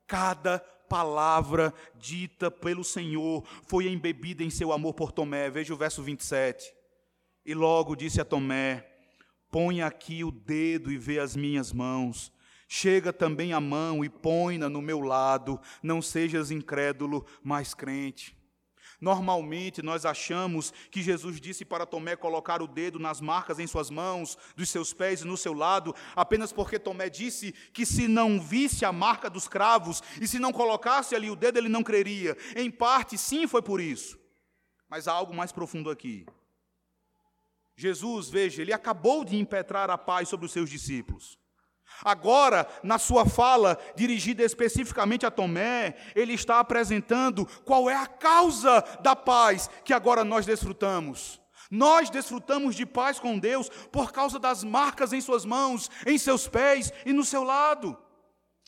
[0.07, 0.57] Cada
[0.89, 5.51] palavra dita pelo Senhor foi embebida em seu amor por Tomé.
[5.51, 6.65] Veja o verso 27.
[7.45, 8.83] E logo disse a Tomé:
[9.51, 12.33] Põe aqui o dedo e vê as minhas mãos
[12.75, 18.35] Chega também a mão e põe-na no meu lado, não sejas incrédulo, mas crente.
[18.99, 23.91] Normalmente nós achamos que Jesus disse para Tomé colocar o dedo nas marcas em suas
[23.91, 28.41] mãos, dos seus pés e no seu lado, apenas porque Tomé disse que se não
[28.41, 32.35] visse a marca dos cravos e se não colocasse ali o dedo, ele não creria.
[32.55, 34.17] Em parte, sim, foi por isso.
[34.89, 36.25] Mas há algo mais profundo aqui.
[37.75, 41.42] Jesus, veja, ele acabou de impetrar a paz sobre os seus discípulos.
[42.03, 48.81] Agora, na sua fala dirigida especificamente a Tomé, ele está apresentando qual é a causa
[49.01, 51.41] da paz que agora nós desfrutamos.
[51.71, 56.47] Nós desfrutamos de paz com Deus por causa das marcas em suas mãos, em seus
[56.47, 57.97] pés e no seu lado.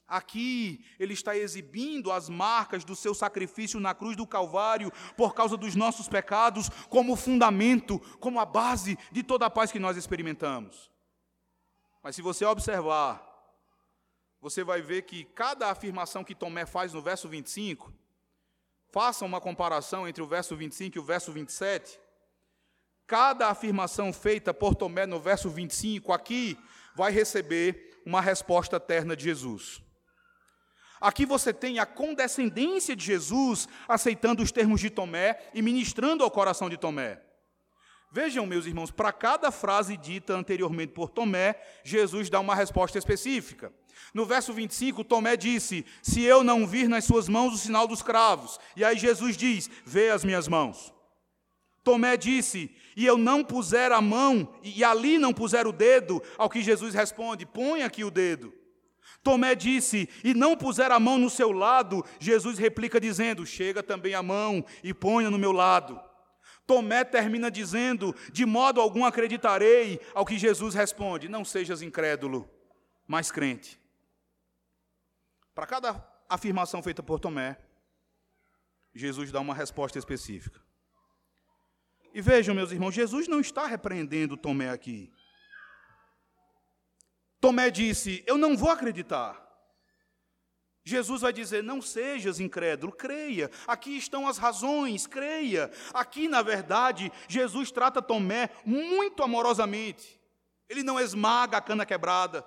[0.08, 5.58] Aqui ele está exibindo as marcas do seu sacrifício na cruz do Calvário por causa
[5.58, 10.95] dos nossos pecados, como fundamento, como a base de toda a paz que nós experimentamos.
[12.06, 13.20] Mas se você observar,
[14.40, 17.92] você vai ver que cada afirmação que Tomé faz no verso 25,
[18.92, 22.00] faça uma comparação entre o verso 25 e o verso 27.
[23.08, 26.56] Cada afirmação feita por Tomé no verso 25 aqui
[26.96, 29.82] vai receber uma resposta eterna de Jesus.
[31.02, 36.30] Aqui você tem a condescendência de Jesus aceitando os termos de Tomé e ministrando ao
[36.30, 37.20] coração de Tomé.
[38.16, 41.54] Vejam, meus irmãos, para cada frase dita anteriormente por Tomé,
[41.84, 43.74] Jesus dá uma resposta específica.
[44.14, 48.02] No verso 25, Tomé disse: Se eu não vir nas suas mãos o sinal dos
[48.02, 48.58] cravos.
[48.74, 50.94] E aí Jesus diz: Vê as minhas mãos.
[51.84, 56.50] Tomé disse: e eu não puser a mão, e ali não puser o dedo, ao
[56.50, 58.54] que Jesus responde: põe aqui o dedo.
[59.22, 64.14] Tomé disse: E não puser a mão no seu lado, Jesus replica dizendo: Chega também
[64.14, 66.00] a mão e ponha no meu lado.
[66.66, 72.50] Tomé termina dizendo: De modo algum acreditarei, ao que Jesus responde: Não sejas incrédulo,
[73.08, 73.80] mas crente.
[75.54, 77.58] Para cada afirmação feita por Tomé,
[78.94, 80.60] Jesus dá uma resposta específica.
[82.14, 85.14] E vejam, meus irmãos, Jesus não está repreendendo Tomé aqui.
[87.40, 89.45] Tomé disse: Eu não vou acreditar.
[90.86, 93.50] Jesus vai dizer: Não sejas incrédulo, creia.
[93.66, 95.72] Aqui estão as razões, creia.
[95.92, 100.22] Aqui, na verdade, Jesus trata Tomé muito amorosamente.
[100.70, 102.46] Ele não esmaga a cana quebrada,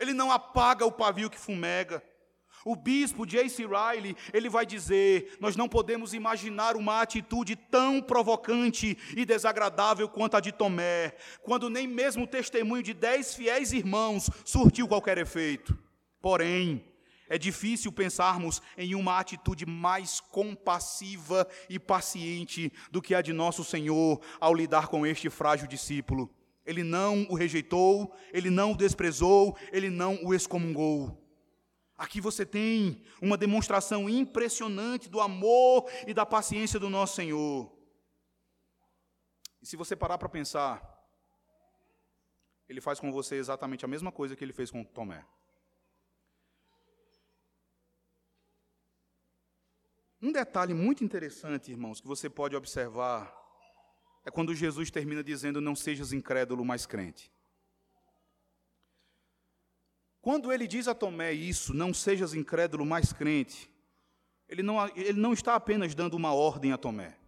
[0.00, 2.02] ele não apaga o pavio que fumega.
[2.64, 3.66] O bispo J.C.
[3.66, 10.38] Riley, ele vai dizer: nós não podemos imaginar uma atitude tão provocante e desagradável quanto
[10.38, 15.78] a de Tomé, quando nem mesmo o testemunho de dez fiéis irmãos surtiu qualquer efeito.
[16.22, 16.82] Porém,
[17.28, 23.64] é difícil pensarmos em uma atitude mais compassiva e paciente do que a de nosso
[23.64, 26.30] Senhor ao lidar com este frágil discípulo.
[26.66, 31.20] Ele não o rejeitou, ele não o desprezou, ele não o excomungou.
[31.96, 37.72] Aqui você tem uma demonstração impressionante do amor e da paciência do nosso Senhor.
[39.62, 40.82] E se você parar para pensar,
[42.68, 45.24] ele faz com você exatamente a mesma coisa que ele fez com Tomé.
[50.24, 53.30] Um detalhe muito interessante, irmãos, que você pode observar,
[54.24, 57.30] é quando Jesus termina dizendo: Não sejas incrédulo, mas crente.
[60.22, 63.70] Quando ele diz a Tomé isso, não sejas incrédulo, mais crente,
[64.48, 67.18] ele não, ele não está apenas dando uma ordem a Tomé.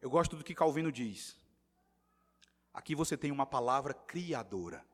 [0.00, 1.40] Eu gosto do que Calvino diz.
[2.74, 4.84] Aqui você tem uma palavra criadora.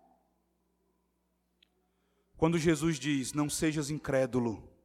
[2.36, 4.76] Quando Jesus diz: Não sejas incrédulo,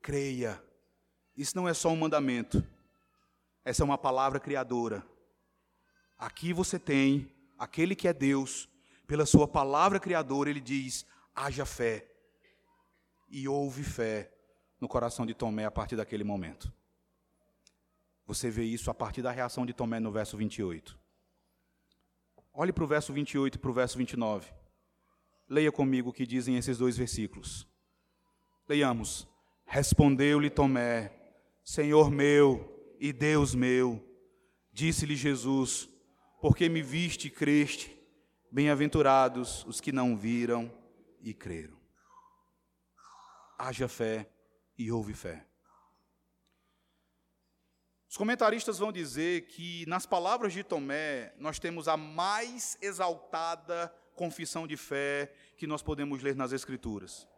[0.00, 0.62] creia.
[1.36, 2.64] Isso não é só um mandamento,
[3.64, 5.04] essa é uma palavra criadora.
[6.18, 8.68] Aqui você tem aquele que é Deus
[9.06, 12.06] pela sua palavra criadora, ele diz: haja fé.
[13.28, 14.32] E houve fé
[14.80, 16.72] no coração de Tomé a partir daquele momento.
[18.26, 20.98] Você vê isso a partir da reação de Tomé no verso 28.
[22.52, 24.52] Olhe para o verso 28 e para o verso 29.
[25.48, 27.66] Leia comigo o que dizem esses dois versículos.
[28.68, 29.29] Leiamos.
[29.72, 31.12] Respondeu-lhe Tomé:
[31.62, 34.04] Senhor meu e Deus meu.
[34.72, 35.88] Disse-lhe Jesus:
[36.40, 37.96] Porque me viste e creste.
[38.50, 40.76] Bem-aventurados os que não viram
[41.20, 41.78] e creram.
[43.56, 44.28] Haja fé
[44.76, 45.46] e houve fé.
[48.08, 54.66] Os comentaristas vão dizer que nas palavras de Tomé nós temos a mais exaltada confissão
[54.66, 57.28] de fé que nós podemos ler nas Escrituras.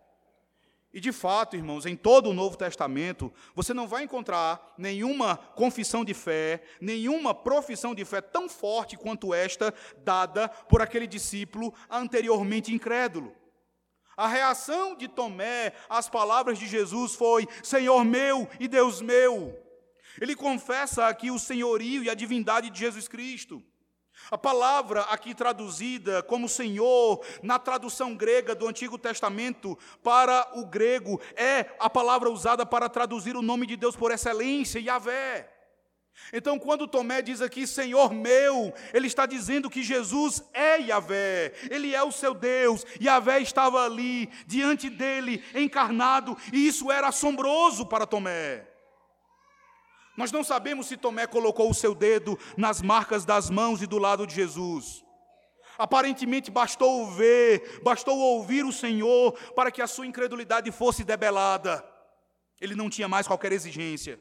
[0.93, 6.05] E de fato, irmãos, em todo o Novo Testamento, você não vai encontrar nenhuma confissão
[6.05, 9.73] de fé, nenhuma profissão de fé tão forte quanto esta
[10.05, 13.35] dada por aquele discípulo anteriormente incrédulo.
[14.15, 19.59] A reação de Tomé às palavras de Jesus foi: Senhor meu e Deus meu.
[20.21, 23.63] Ele confessa aqui o senhorio e a divindade de Jesus Cristo.
[24.31, 31.21] A palavra aqui traduzida como Senhor, na tradução grega do Antigo Testamento para o grego,
[31.37, 35.49] é a palavra usada para traduzir o nome de Deus por excelência, Yahvé.
[36.33, 41.95] Então, quando Tomé diz aqui, Senhor meu, ele está dizendo que Jesus é Yahvé, ele
[41.95, 48.07] é o seu Deus, Yahvé estava ali, diante dele, encarnado, e isso era assombroso para
[48.07, 48.72] Tomé.
[50.17, 53.99] Nós não sabemos se Tomé colocou o seu dedo nas marcas das mãos e do
[53.99, 55.03] lado de Jesus.
[55.79, 61.85] Aparentemente bastou ver, bastou ouvir o Senhor para que a sua incredulidade fosse debelada.
[62.61, 64.21] Ele não tinha mais qualquer exigência.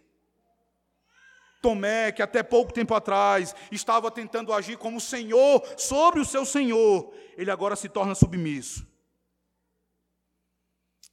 [1.61, 7.13] Tomé, que até pouco tempo atrás estava tentando agir como Senhor sobre o seu Senhor,
[7.37, 8.87] ele agora se torna submisso.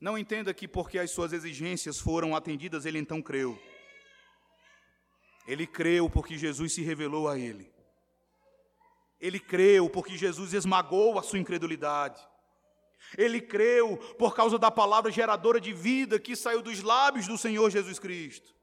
[0.01, 3.61] Não entenda que porque as suas exigências foram atendidas, ele então creu.
[5.49, 7.73] Ele creu porque Jesus se revelou a ele.
[9.19, 12.21] Ele creu porque Jesus esmagou a sua incredulidade.
[13.17, 17.71] Ele creu por causa da palavra geradora de vida que saiu dos lábios do Senhor
[17.71, 18.55] Jesus Cristo.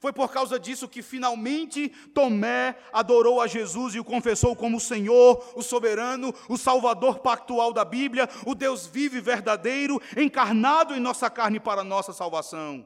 [0.00, 4.80] Foi por causa disso que finalmente Tomé adorou a Jesus e o confessou como o
[4.80, 10.98] Senhor, o soberano, o Salvador pactual da Bíblia, o Deus vivo e verdadeiro, encarnado em
[10.98, 12.84] nossa carne para nossa salvação.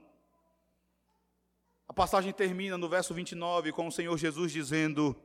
[1.90, 5.16] A passagem termina no verso 29 com o Senhor Jesus dizendo: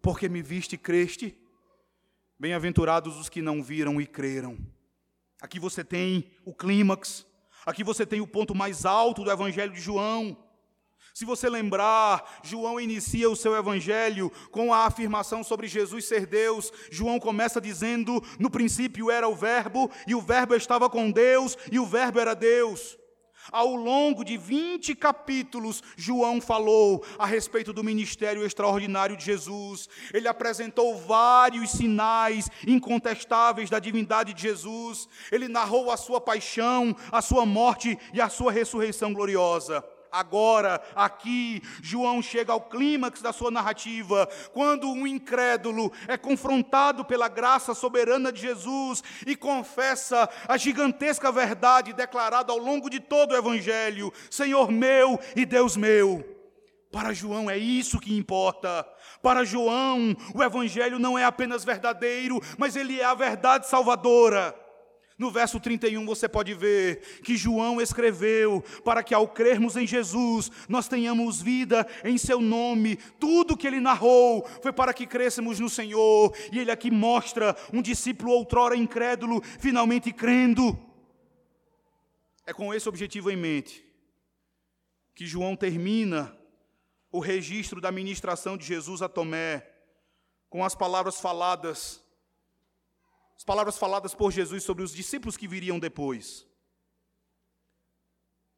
[0.00, 1.36] Porque me viste e creste,
[2.38, 4.56] bem-aventurados os que não viram e creram.
[5.40, 7.26] Aqui você tem o clímax,
[7.66, 10.36] aqui você tem o ponto mais alto do Evangelho de João.
[11.12, 16.72] Se você lembrar, João inicia o seu evangelho com a afirmação sobre Jesus ser Deus.
[16.88, 21.80] João começa dizendo: No princípio era o Verbo, e o Verbo estava com Deus, e
[21.80, 22.96] o Verbo era Deus.
[23.50, 29.88] Ao longo de 20 capítulos, João falou a respeito do ministério extraordinário de Jesus.
[30.12, 35.08] Ele apresentou vários sinais incontestáveis da divindade de Jesus.
[35.30, 41.62] Ele narrou a sua paixão, a sua morte e a sua ressurreição gloriosa agora, aqui,
[41.82, 48.30] João chega ao clímax da sua narrativa, quando um incrédulo é confrontado pela graça soberana
[48.30, 54.70] de Jesus e confessa a gigantesca verdade declarada ao longo de todo o Evangelho: Senhor
[54.70, 56.24] meu e Deus meu.
[56.92, 58.86] Para João é isso que importa.
[59.22, 64.54] Para João, o Evangelho não é apenas verdadeiro, mas ele é a verdade salvadora.
[65.22, 70.50] No verso 31 você pode ver que João escreveu para que ao crermos em Jesus
[70.68, 72.96] nós tenhamos vida em seu nome.
[73.20, 76.36] Tudo que ele narrou foi para que crescemos no Senhor.
[76.50, 80.76] E ele aqui mostra um discípulo outrora incrédulo finalmente crendo.
[82.44, 83.86] É com esse objetivo em mente
[85.14, 86.36] que João termina
[87.12, 89.70] o registro da ministração de Jesus a Tomé
[90.50, 92.01] com as palavras faladas
[93.42, 96.46] as palavras faladas por Jesus sobre os discípulos que viriam depois.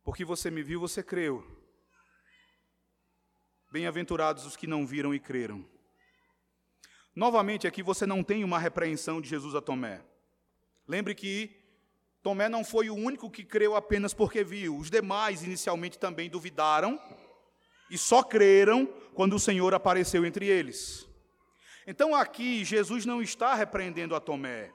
[0.03, 1.43] Porque você me viu, você creu.
[3.72, 5.64] Bem-aventurados os que não viram e creram.
[7.16, 10.05] Novamente, aqui você não tem uma repreensão de Jesus a Tomé.
[10.87, 11.57] Lembre que
[12.22, 14.76] Tomé não foi o único que creu apenas porque viu.
[14.76, 17.01] Os demais inicialmente também duvidaram
[17.91, 21.09] e só creram quando o Senhor apareceu entre eles.
[21.87, 24.72] Então aqui Jesus não está repreendendo a Tomé.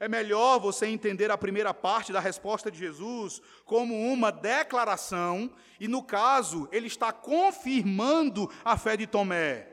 [0.00, 5.88] É melhor você entender a primeira parte da resposta de Jesus como uma declaração, e
[5.88, 9.68] no caso, ele está confirmando a fé de Tomé.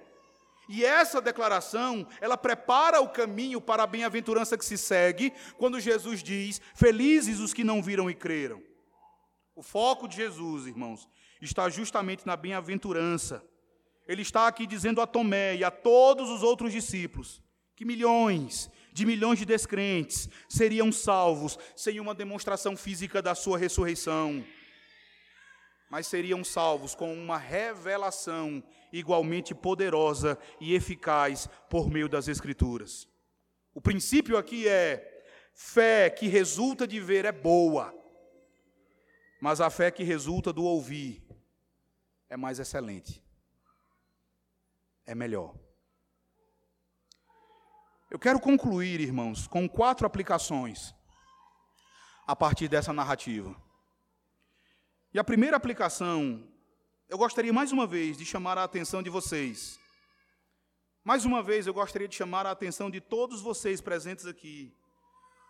[0.68, 6.24] E essa declaração, ela prepara o caminho para a bem-aventurança que se segue, quando Jesus
[6.24, 8.64] diz: Felizes os que não viram e creram.
[9.56, 11.08] O foco de Jesus, irmãos,
[11.40, 13.44] está justamente na bem-aventurança
[14.08, 17.42] ele está aqui dizendo a Tomé e a todos os outros discípulos
[17.76, 24.46] que milhões de milhões de descrentes seriam salvos sem uma demonstração física da sua ressurreição,
[25.90, 33.06] mas seriam salvos com uma revelação igualmente poderosa e eficaz por meio das Escrituras.
[33.74, 37.94] O princípio aqui é: fé que resulta de ver é boa,
[39.42, 41.22] mas a fé que resulta do ouvir
[42.30, 43.25] é mais excelente
[45.06, 45.54] é melhor.
[48.10, 50.96] Eu quero concluir, irmãos, com quatro aplicações
[52.26, 53.56] a partir dessa narrativa.
[55.14, 56.48] E a primeira aplicação,
[57.08, 59.80] eu gostaria mais uma vez de chamar a atenção de vocês.
[61.04, 64.74] Mais uma vez, eu gostaria de chamar a atenção de todos vocês presentes aqui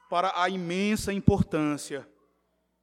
[0.09, 2.07] para a imensa importância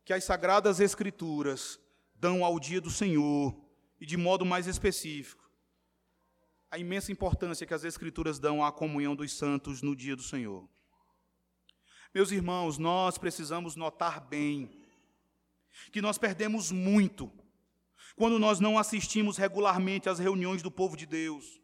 [0.04, 1.78] que as sagradas Escrituras
[2.14, 3.54] dão ao dia do Senhor
[4.00, 5.41] e de modo mais específico
[6.72, 10.66] a imensa importância que as Escrituras dão à comunhão dos santos no dia do Senhor.
[12.14, 14.70] Meus irmãos, nós precisamos notar bem
[15.92, 17.30] que nós perdemos muito
[18.16, 21.60] quando nós não assistimos regularmente às reuniões do povo de Deus.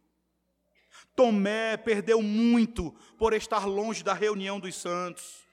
[1.16, 5.47] Tomé perdeu muito por estar longe da reunião dos santos.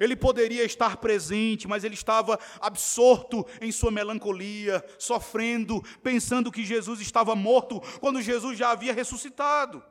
[0.00, 7.00] Ele poderia estar presente, mas ele estava absorto em sua melancolia, sofrendo, pensando que Jesus
[7.00, 9.84] estava morto, quando Jesus já havia ressuscitado.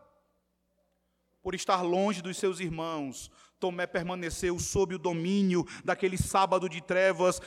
[1.41, 3.29] Por estar longe dos seus irmãos,
[3.59, 7.39] Tomé permaneceu sob o domínio daquele sábado de trevas,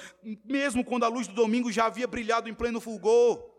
[0.45, 3.51] mesmo quando a luz do domingo já havia brilhado em pleno fulgor.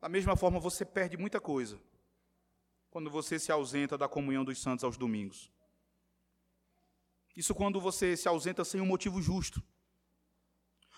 [0.00, 1.78] Da mesma forma, você perde muita coisa
[2.90, 5.50] quando você se ausenta da comunhão dos santos aos domingos.
[7.38, 9.62] Isso quando você se ausenta sem um motivo justo.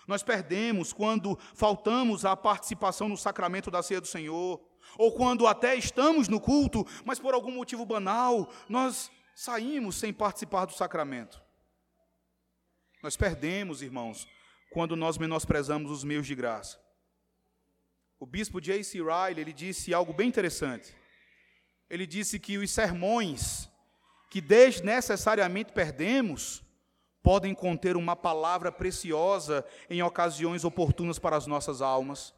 [0.07, 4.59] Nós perdemos quando faltamos à participação no sacramento da ceia do Senhor,
[4.97, 10.65] ou quando até estamos no culto, mas por algum motivo banal, nós saímos sem participar
[10.65, 11.39] do sacramento.
[13.03, 14.27] Nós perdemos, irmãos,
[14.71, 16.81] quando nós menosprezamos os meios de graça.
[18.19, 18.97] O bispo J.C.
[18.97, 20.91] Riley, ele disse algo bem interessante.
[21.87, 23.70] Ele disse que os sermões
[24.31, 26.63] que desnecessariamente perdemos
[27.21, 32.33] podem conter uma palavra preciosa em ocasiões oportunas para as nossas almas.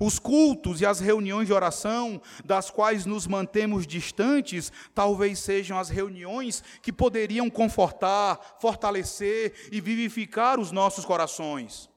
[0.00, 5.88] Os cultos e as reuniões de oração, das quais nos mantemos distantes, talvez sejam as
[5.88, 11.88] reuniões que poderiam confortar, fortalecer e vivificar os nossos corações.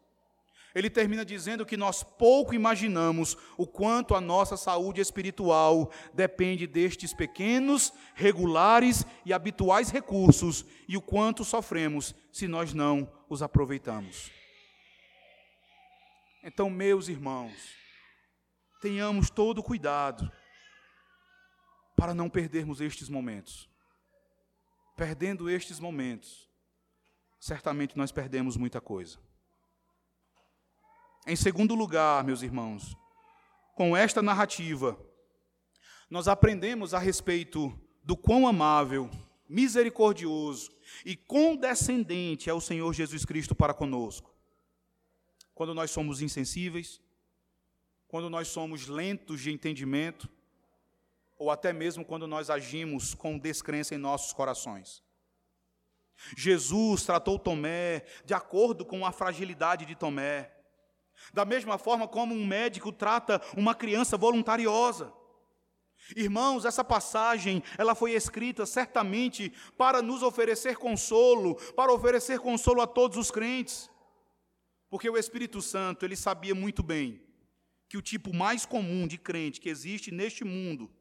[0.76, 7.13] Ele termina dizendo que nós pouco imaginamos o quanto a nossa saúde espiritual depende destes
[7.13, 14.30] pequenos, regulares e habituais recursos e o quanto sofremos se nós não os aproveitamos.
[16.43, 17.53] Então, meus irmãos,
[18.82, 20.30] tenhamos todo cuidado
[21.95, 23.69] para não perdermos estes momentos.
[24.97, 26.49] Perdendo estes momentos,
[27.39, 29.24] certamente nós perdemos muita coisa.
[31.28, 32.95] Em segundo lugar, meus irmãos,
[33.73, 34.97] com esta narrativa,
[36.09, 37.73] nós aprendemos a respeito
[38.03, 39.09] do quão amável,
[39.49, 40.71] misericordioso
[41.03, 44.34] e condescendente é o Senhor Jesus Cristo para conosco.
[45.53, 47.01] Quando nós somos insensíveis,
[48.07, 50.30] quando nós somos lentos de entendimento,
[51.38, 55.03] ou até mesmo quando nós agimos com descrença em nossos corações.
[56.38, 60.54] Jesus tratou Tomé de acordo com a fragilidade de Tomé.
[61.34, 65.13] Da mesma forma como um médico trata uma criança voluntariosa.
[66.16, 72.88] Irmãos, essa passagem, ela foi escrita certamente para nos oferecer consolo, para oferecer consolo a
[72.88, 73.89] todos os crentes.
[74.89, 77.26] Porque o Espírito Santo, ele sabia muito bem
[77.89, 80.91] que o tipo mais comum de crente que existe neste mundo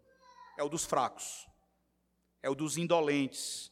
[0.59, 1.47] é o dos fracos,
[2.43, 3.71] é o dos indolentes.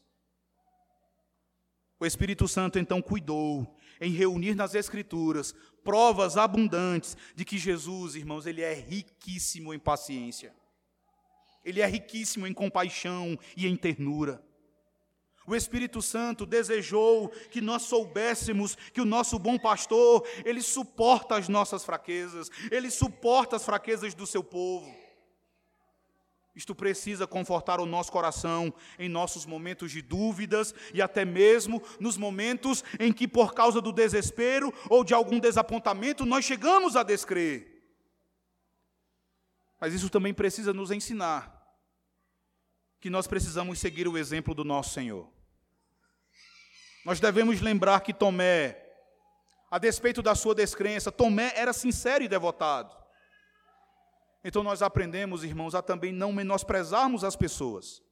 [1.98, 8.46] O Espírito Santo então cuidou em reunir nas Escrituras provas abundantes de que Jesus, irmãos,
[8.46, 10.54] ele é riquíssimo em paciência.
[11.64, 14.42] Ele é riquíssimo em compaixão e em ternura.
[15.46, 21.48] O Espírito Santo desejou que nós soubéssemos que o nosso bom pastor, ele suporta as
[21.48, 25.01] nossas fraquezas, ele suporta as fraquezas do seu povo.
[26.54, 32.18] Isto precisa confortar o nosso coração em nossos momentos de dúvidas e até mesmo nos
[32.18, 37.82] momentos em que, por causa do desespero ou de algum desapontamento, nós chegamos a descrer.
[39.80, 41.58] Mas isso também precisa nos ensinar
[43.00, 45.28] que nós precisamos seguir o exemplo do nosso Senhor.
[47.04, 48.78] Nós devemos lembrar que Tomé,
[49.70, 53.01] a despeito da sua descrença, Tomé era sincero e devotado.
[54.44, 58.02] Então nós aprendemos, irmãos, a também não menosprezarmos as pessoas,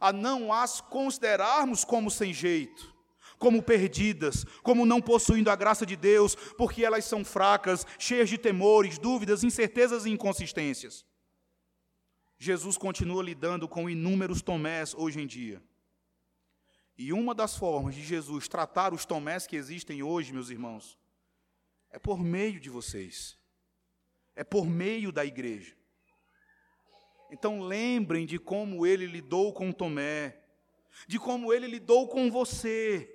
[0.00, 2.94] a não as considerarmos como sem jeito,
[3.38, 8.36] como perdidas, como não possuindo a graça de Deus, porque elas são fracas, cheias de
[8.36, 11.04] temores, dúvidas, incertezas e inconsistências.
[12.38, 15.62] Jesus continua lidando com inúmeros tomés hoje em dia.
[16.98, 20.98] E uma das formas de Jesus tratar os tomés que existem hoje, meus irmãos,
[21.90, 23.35] é por meio de vocês
[24.36, 25.74] é por meio da igreja.
[27.30, 30.38] Então lembrem de como ele lidou com Tomé,
[31.08, 33.12] de como ele lidou com você.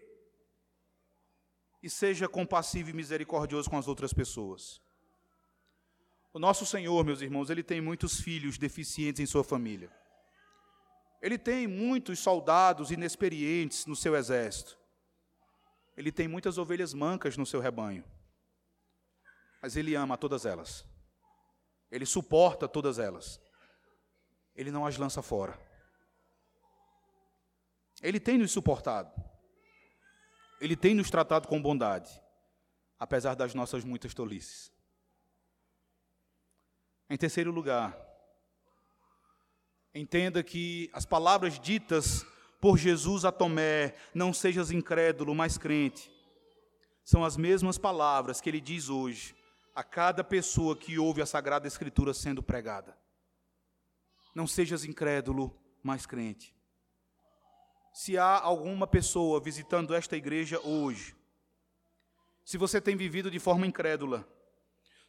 [1.82, 4.82] E seja compassivo e misericordioso com as outras pessoas.
[6.34, 9.92] O nosso Senhor, meus irmãos, ele tem muitos filhos deficientes em sua família.
[11.22, 14.78] Ele tem muitos soldados inexperientes no seu exército.
[15.96, 18.04] Ele tem muitas ovelhas mancas no seu rebanho.
[19.62, 20.91] Mas ele ama todas elas.
[21.92, 23.42] Ele suporta todas elas.
[24.56, 25.60] Ele não as lança fora.
[28.02, 29.12] Ele tem nos suportado.
[30.60, 32.22] Ele tem nos tratado com bondade,
[32.98, 34.72] apesar das nossas muitas tolices.
[37.10, 37.98] Em terceiro lugar,
[39.94, 42.26] entenda que as palavras ditas
[42.62, 46.12] por Jesus a Tomé, não sejas incrédulo, mas crente,
[47.04, 49.36] são as mesmas palavras que ele diz hoje
[49.74, 52.98] a cada pessoa que ouve a Sagrada Escritura sendo pregada.
[54.34, 56.56] Não sejas incrédulo, mas crente.
[57.94, 61.16] Se há alguma pessoa visitando esta igreja hoje,
[62.44, 64.28] se você tem vivido de forma incrédula,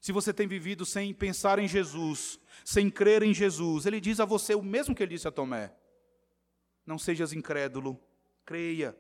[0.01, 4.25] se você tem vivido sem pensar em Jesus, sem crer em Jesus, ele diz a
[4.25, 5.73] você o mesmo que ele disse a Tomé:
[6.85, 8.01] Não sejas incrédulo,
[8.45, 8.97] creia.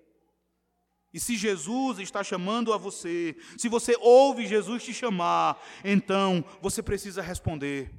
[1.12, 6.82] E se Jesus está chamando a você, se você ouve Jesus te chamar, então você
[6.82, 7.90] precisa responder.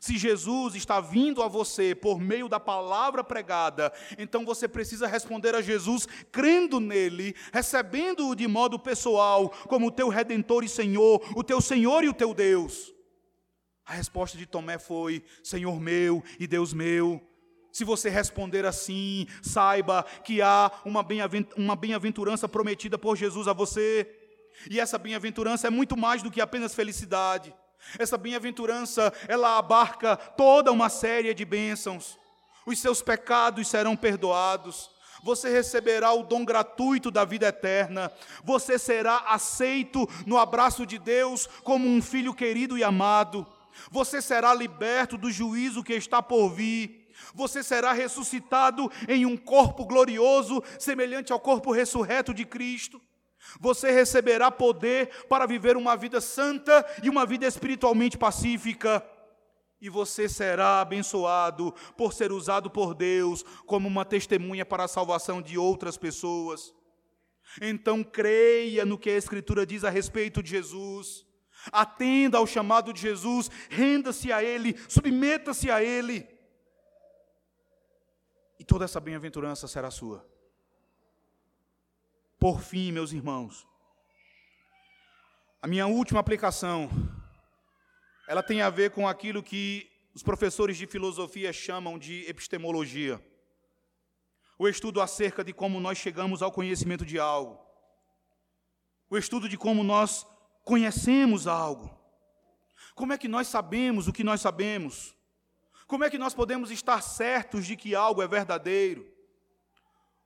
[0.00, 5.54] Se Jesus está vindo a você por meio da palavra pregada, então você precisa responder
[5.54, 11.42] a Jesus crendo nele, recebendo-o de modo pessoal, como o teu redentor e Senhor, o
[11.42, 12.94] teu Senhor e o teu Deus.
[13.84, 17.27] A resposta de Tomé foi: Senhor meu e Deus meu.
[17.72, 21.02] Se você responder assim, saiba que há uma
[21.76, 24.08] bem-aventurança prometida por Jesus a você.
[24.70, 27.54] E essa bem-aventurança é muito mais do que apenas felicidade.
[27.98, 32.18] Essa bem-aventurança, ela abarca toda uma série de bênçãos.
[32.66, 34.90] Os seus pecados serão perdoados.
[35.22, 38.10] Você receberá o dom gratuito da vida eterna.
[38.44, 43.46] Você será aceito no abraço de Deus como um filho querido e amado.
[43.90, 47.07] Você será liberto do juízo que está por vir.
[47.34, 53.00] Você será ressuscitado em um corpo glorioso, semelhante ao corpo ressurreto de Cristo.
[53.60, 59.04] Você receberá poder para viver uma vida santa e uma vida espiritualmente pacífica.
[59.80, 65.40] E você será abençoado por ser usado por Deus como uma testemunha para a salvação
[65.40, 66.74] de outras pessoas.
[67.62, 71.24] Então creia no que a Escritura diz a respeito de Jesus.
[71.72, 76.26] Atenda ao chamado de Jesus, renda-se a Ele, submeta-se a Ele.
[78.58, 80.26] E toda essa bem-aventurança será sua.
[82.38, 83.66] Por fim, meus irmãos,
[85.60, 86.88] a minha última aplicação,
[88.28, 93.20] ela tem a ver com aquilo que os professores de filosofia chamam de epistemologia.
[94.58, 97.58] O estudo acerca de como nós chegamos ao conhecimento de algo.
[99.10, 100.26] O estudo de como nós
[100.64, 101.96] conhecemos algo.
[102.94, 105.17] Como é que nós sabemos o que nós sabemos?
[105.88, 109.10] Como é que nós podemos estar certos de que algo é verdadeiro?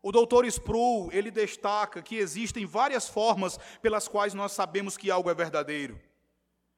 [0.02, 5.30] O doutor Sproul, ele destaca que existem várias formas pelas quais nós sabemos que algo
[5.30, 6.00] é verdadeiro.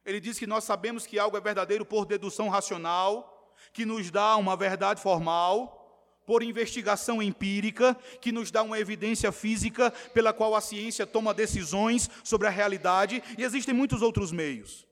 [0.05, 4.37] Ele diz que nós sabemos que algo é verdadeiro por dedução racional, que nos dá
[4.37, 5.81] uma verdade formal,
[6.27, 12.11] por investigação empírica, que nos dá uma evidência física pela qual a ciência toma decisões
[12.23, 14.87] sobre a realidade, e existem muitos outros meios.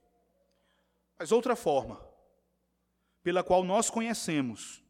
[1.18, 2.11] Mas outra forma,
[3.22, 4.82] pela qual nós conhecemos.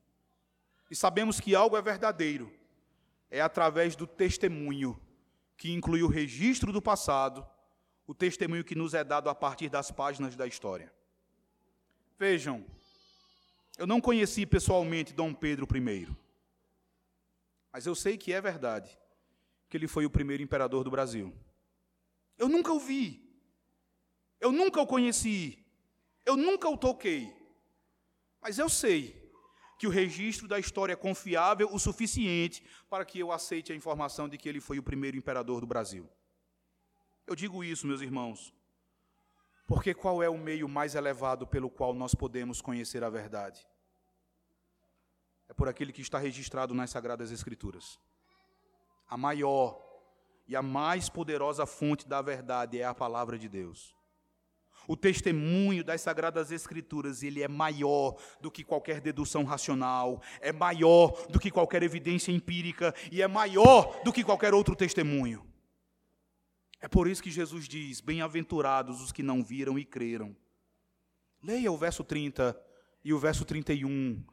[0.90, 2.52] E sabemos que algo é verdadeiro,
[3.30, 5.00] é através do testemunho,
[5.56, 7.46] que inclui o registro do passado,
[8.06, 10.92] o testemunho que nos é dado a partir das páginas da história.
[12.18, 12.64] Vejam,
[13.78, 16.08] eu não conheci pessoalmente Dom Pedro I,
[17.72, 18.98] mas eu sei que é verdade
[19.68, 21.34] que ele foi o primeiro imperador do Brasil.
[22.36, 23.26] Eu nunca o vi,
[24.38, 25.58] eu nunca o conheci,
[26.26, 27.32] eu nunca o toquei,
[28.42, 29.22] mas eu sei
[29.78, 34.28] que o registro da história é confiável o suficiente para que eu aceite a informação
[34.28, 36.08] de que ele foi o primeiro imperador do Brasil.
[37.26, 38.52] Eu digo isso, meus irmãos,
[39.66, 43.66] porque qual é o meio mais elevado pelo qual nós podemos conhecer a verdade?
[45.48, 47.98] É por aquele que está registrado nas Sagradas Escrituras.
[49.08, 49.80] A maior
[50.48, 53.94] e a mais poderosa fonte da verdade é a palavra de Deus.
[54.86, 61.26] O testemunho das sagradas escrituras, ele é maior do que qualquer dedução racional, é maior
[61.28, 65.46] do que qualquer evidência empírica e é maior do que qualquer outro testemunho.
[66.80, 70.36] É por isso que Jesus diz: Bem-aventurados os que não viram e creram.
[71.42, 72.58] Leia o verso 30
[73.04, 74.24] e o verso 31,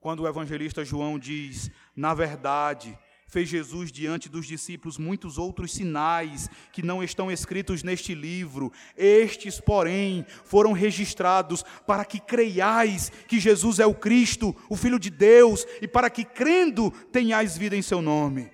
[0.00, 2.98] quando o evangelista João diz: Na verdade,
[3.32, 8.70] fez Jesus diante dos discípulos muitos outros sinais que não estão escritos neste livro.
[8.94, 15.08] Estes, porém, foram registrados para que creiais que Jesus é o Cristo, o Filho de
[15.08, 18.52] Deus, e para que crendo tenhais vida em seu nome.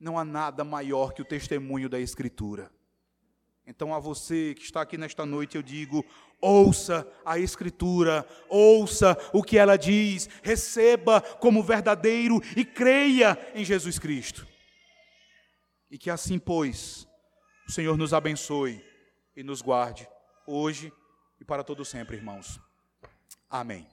[0.00, 2.72] Não há nada maior que o testemunho da Escritura.
[3.66, 6.04] Então, a você que está aqui nesta noite, eu digo:
[6.40, 13.98] ouça a Escritura, ouça o que ela diz, receba como verdadeiro e creia em Jesus
[13.98, 14.46] Cristo.
[15.90, 17.08] E que assim, pois,
[17.68, 18.80] o Senhor nos abençoe
[19.36, 20.08] e nos guarde,
[20.46, 20.92] hoje
[21.40, 22.60] e para todo sempre, irmãos.
[23.50, 23.86] Amém.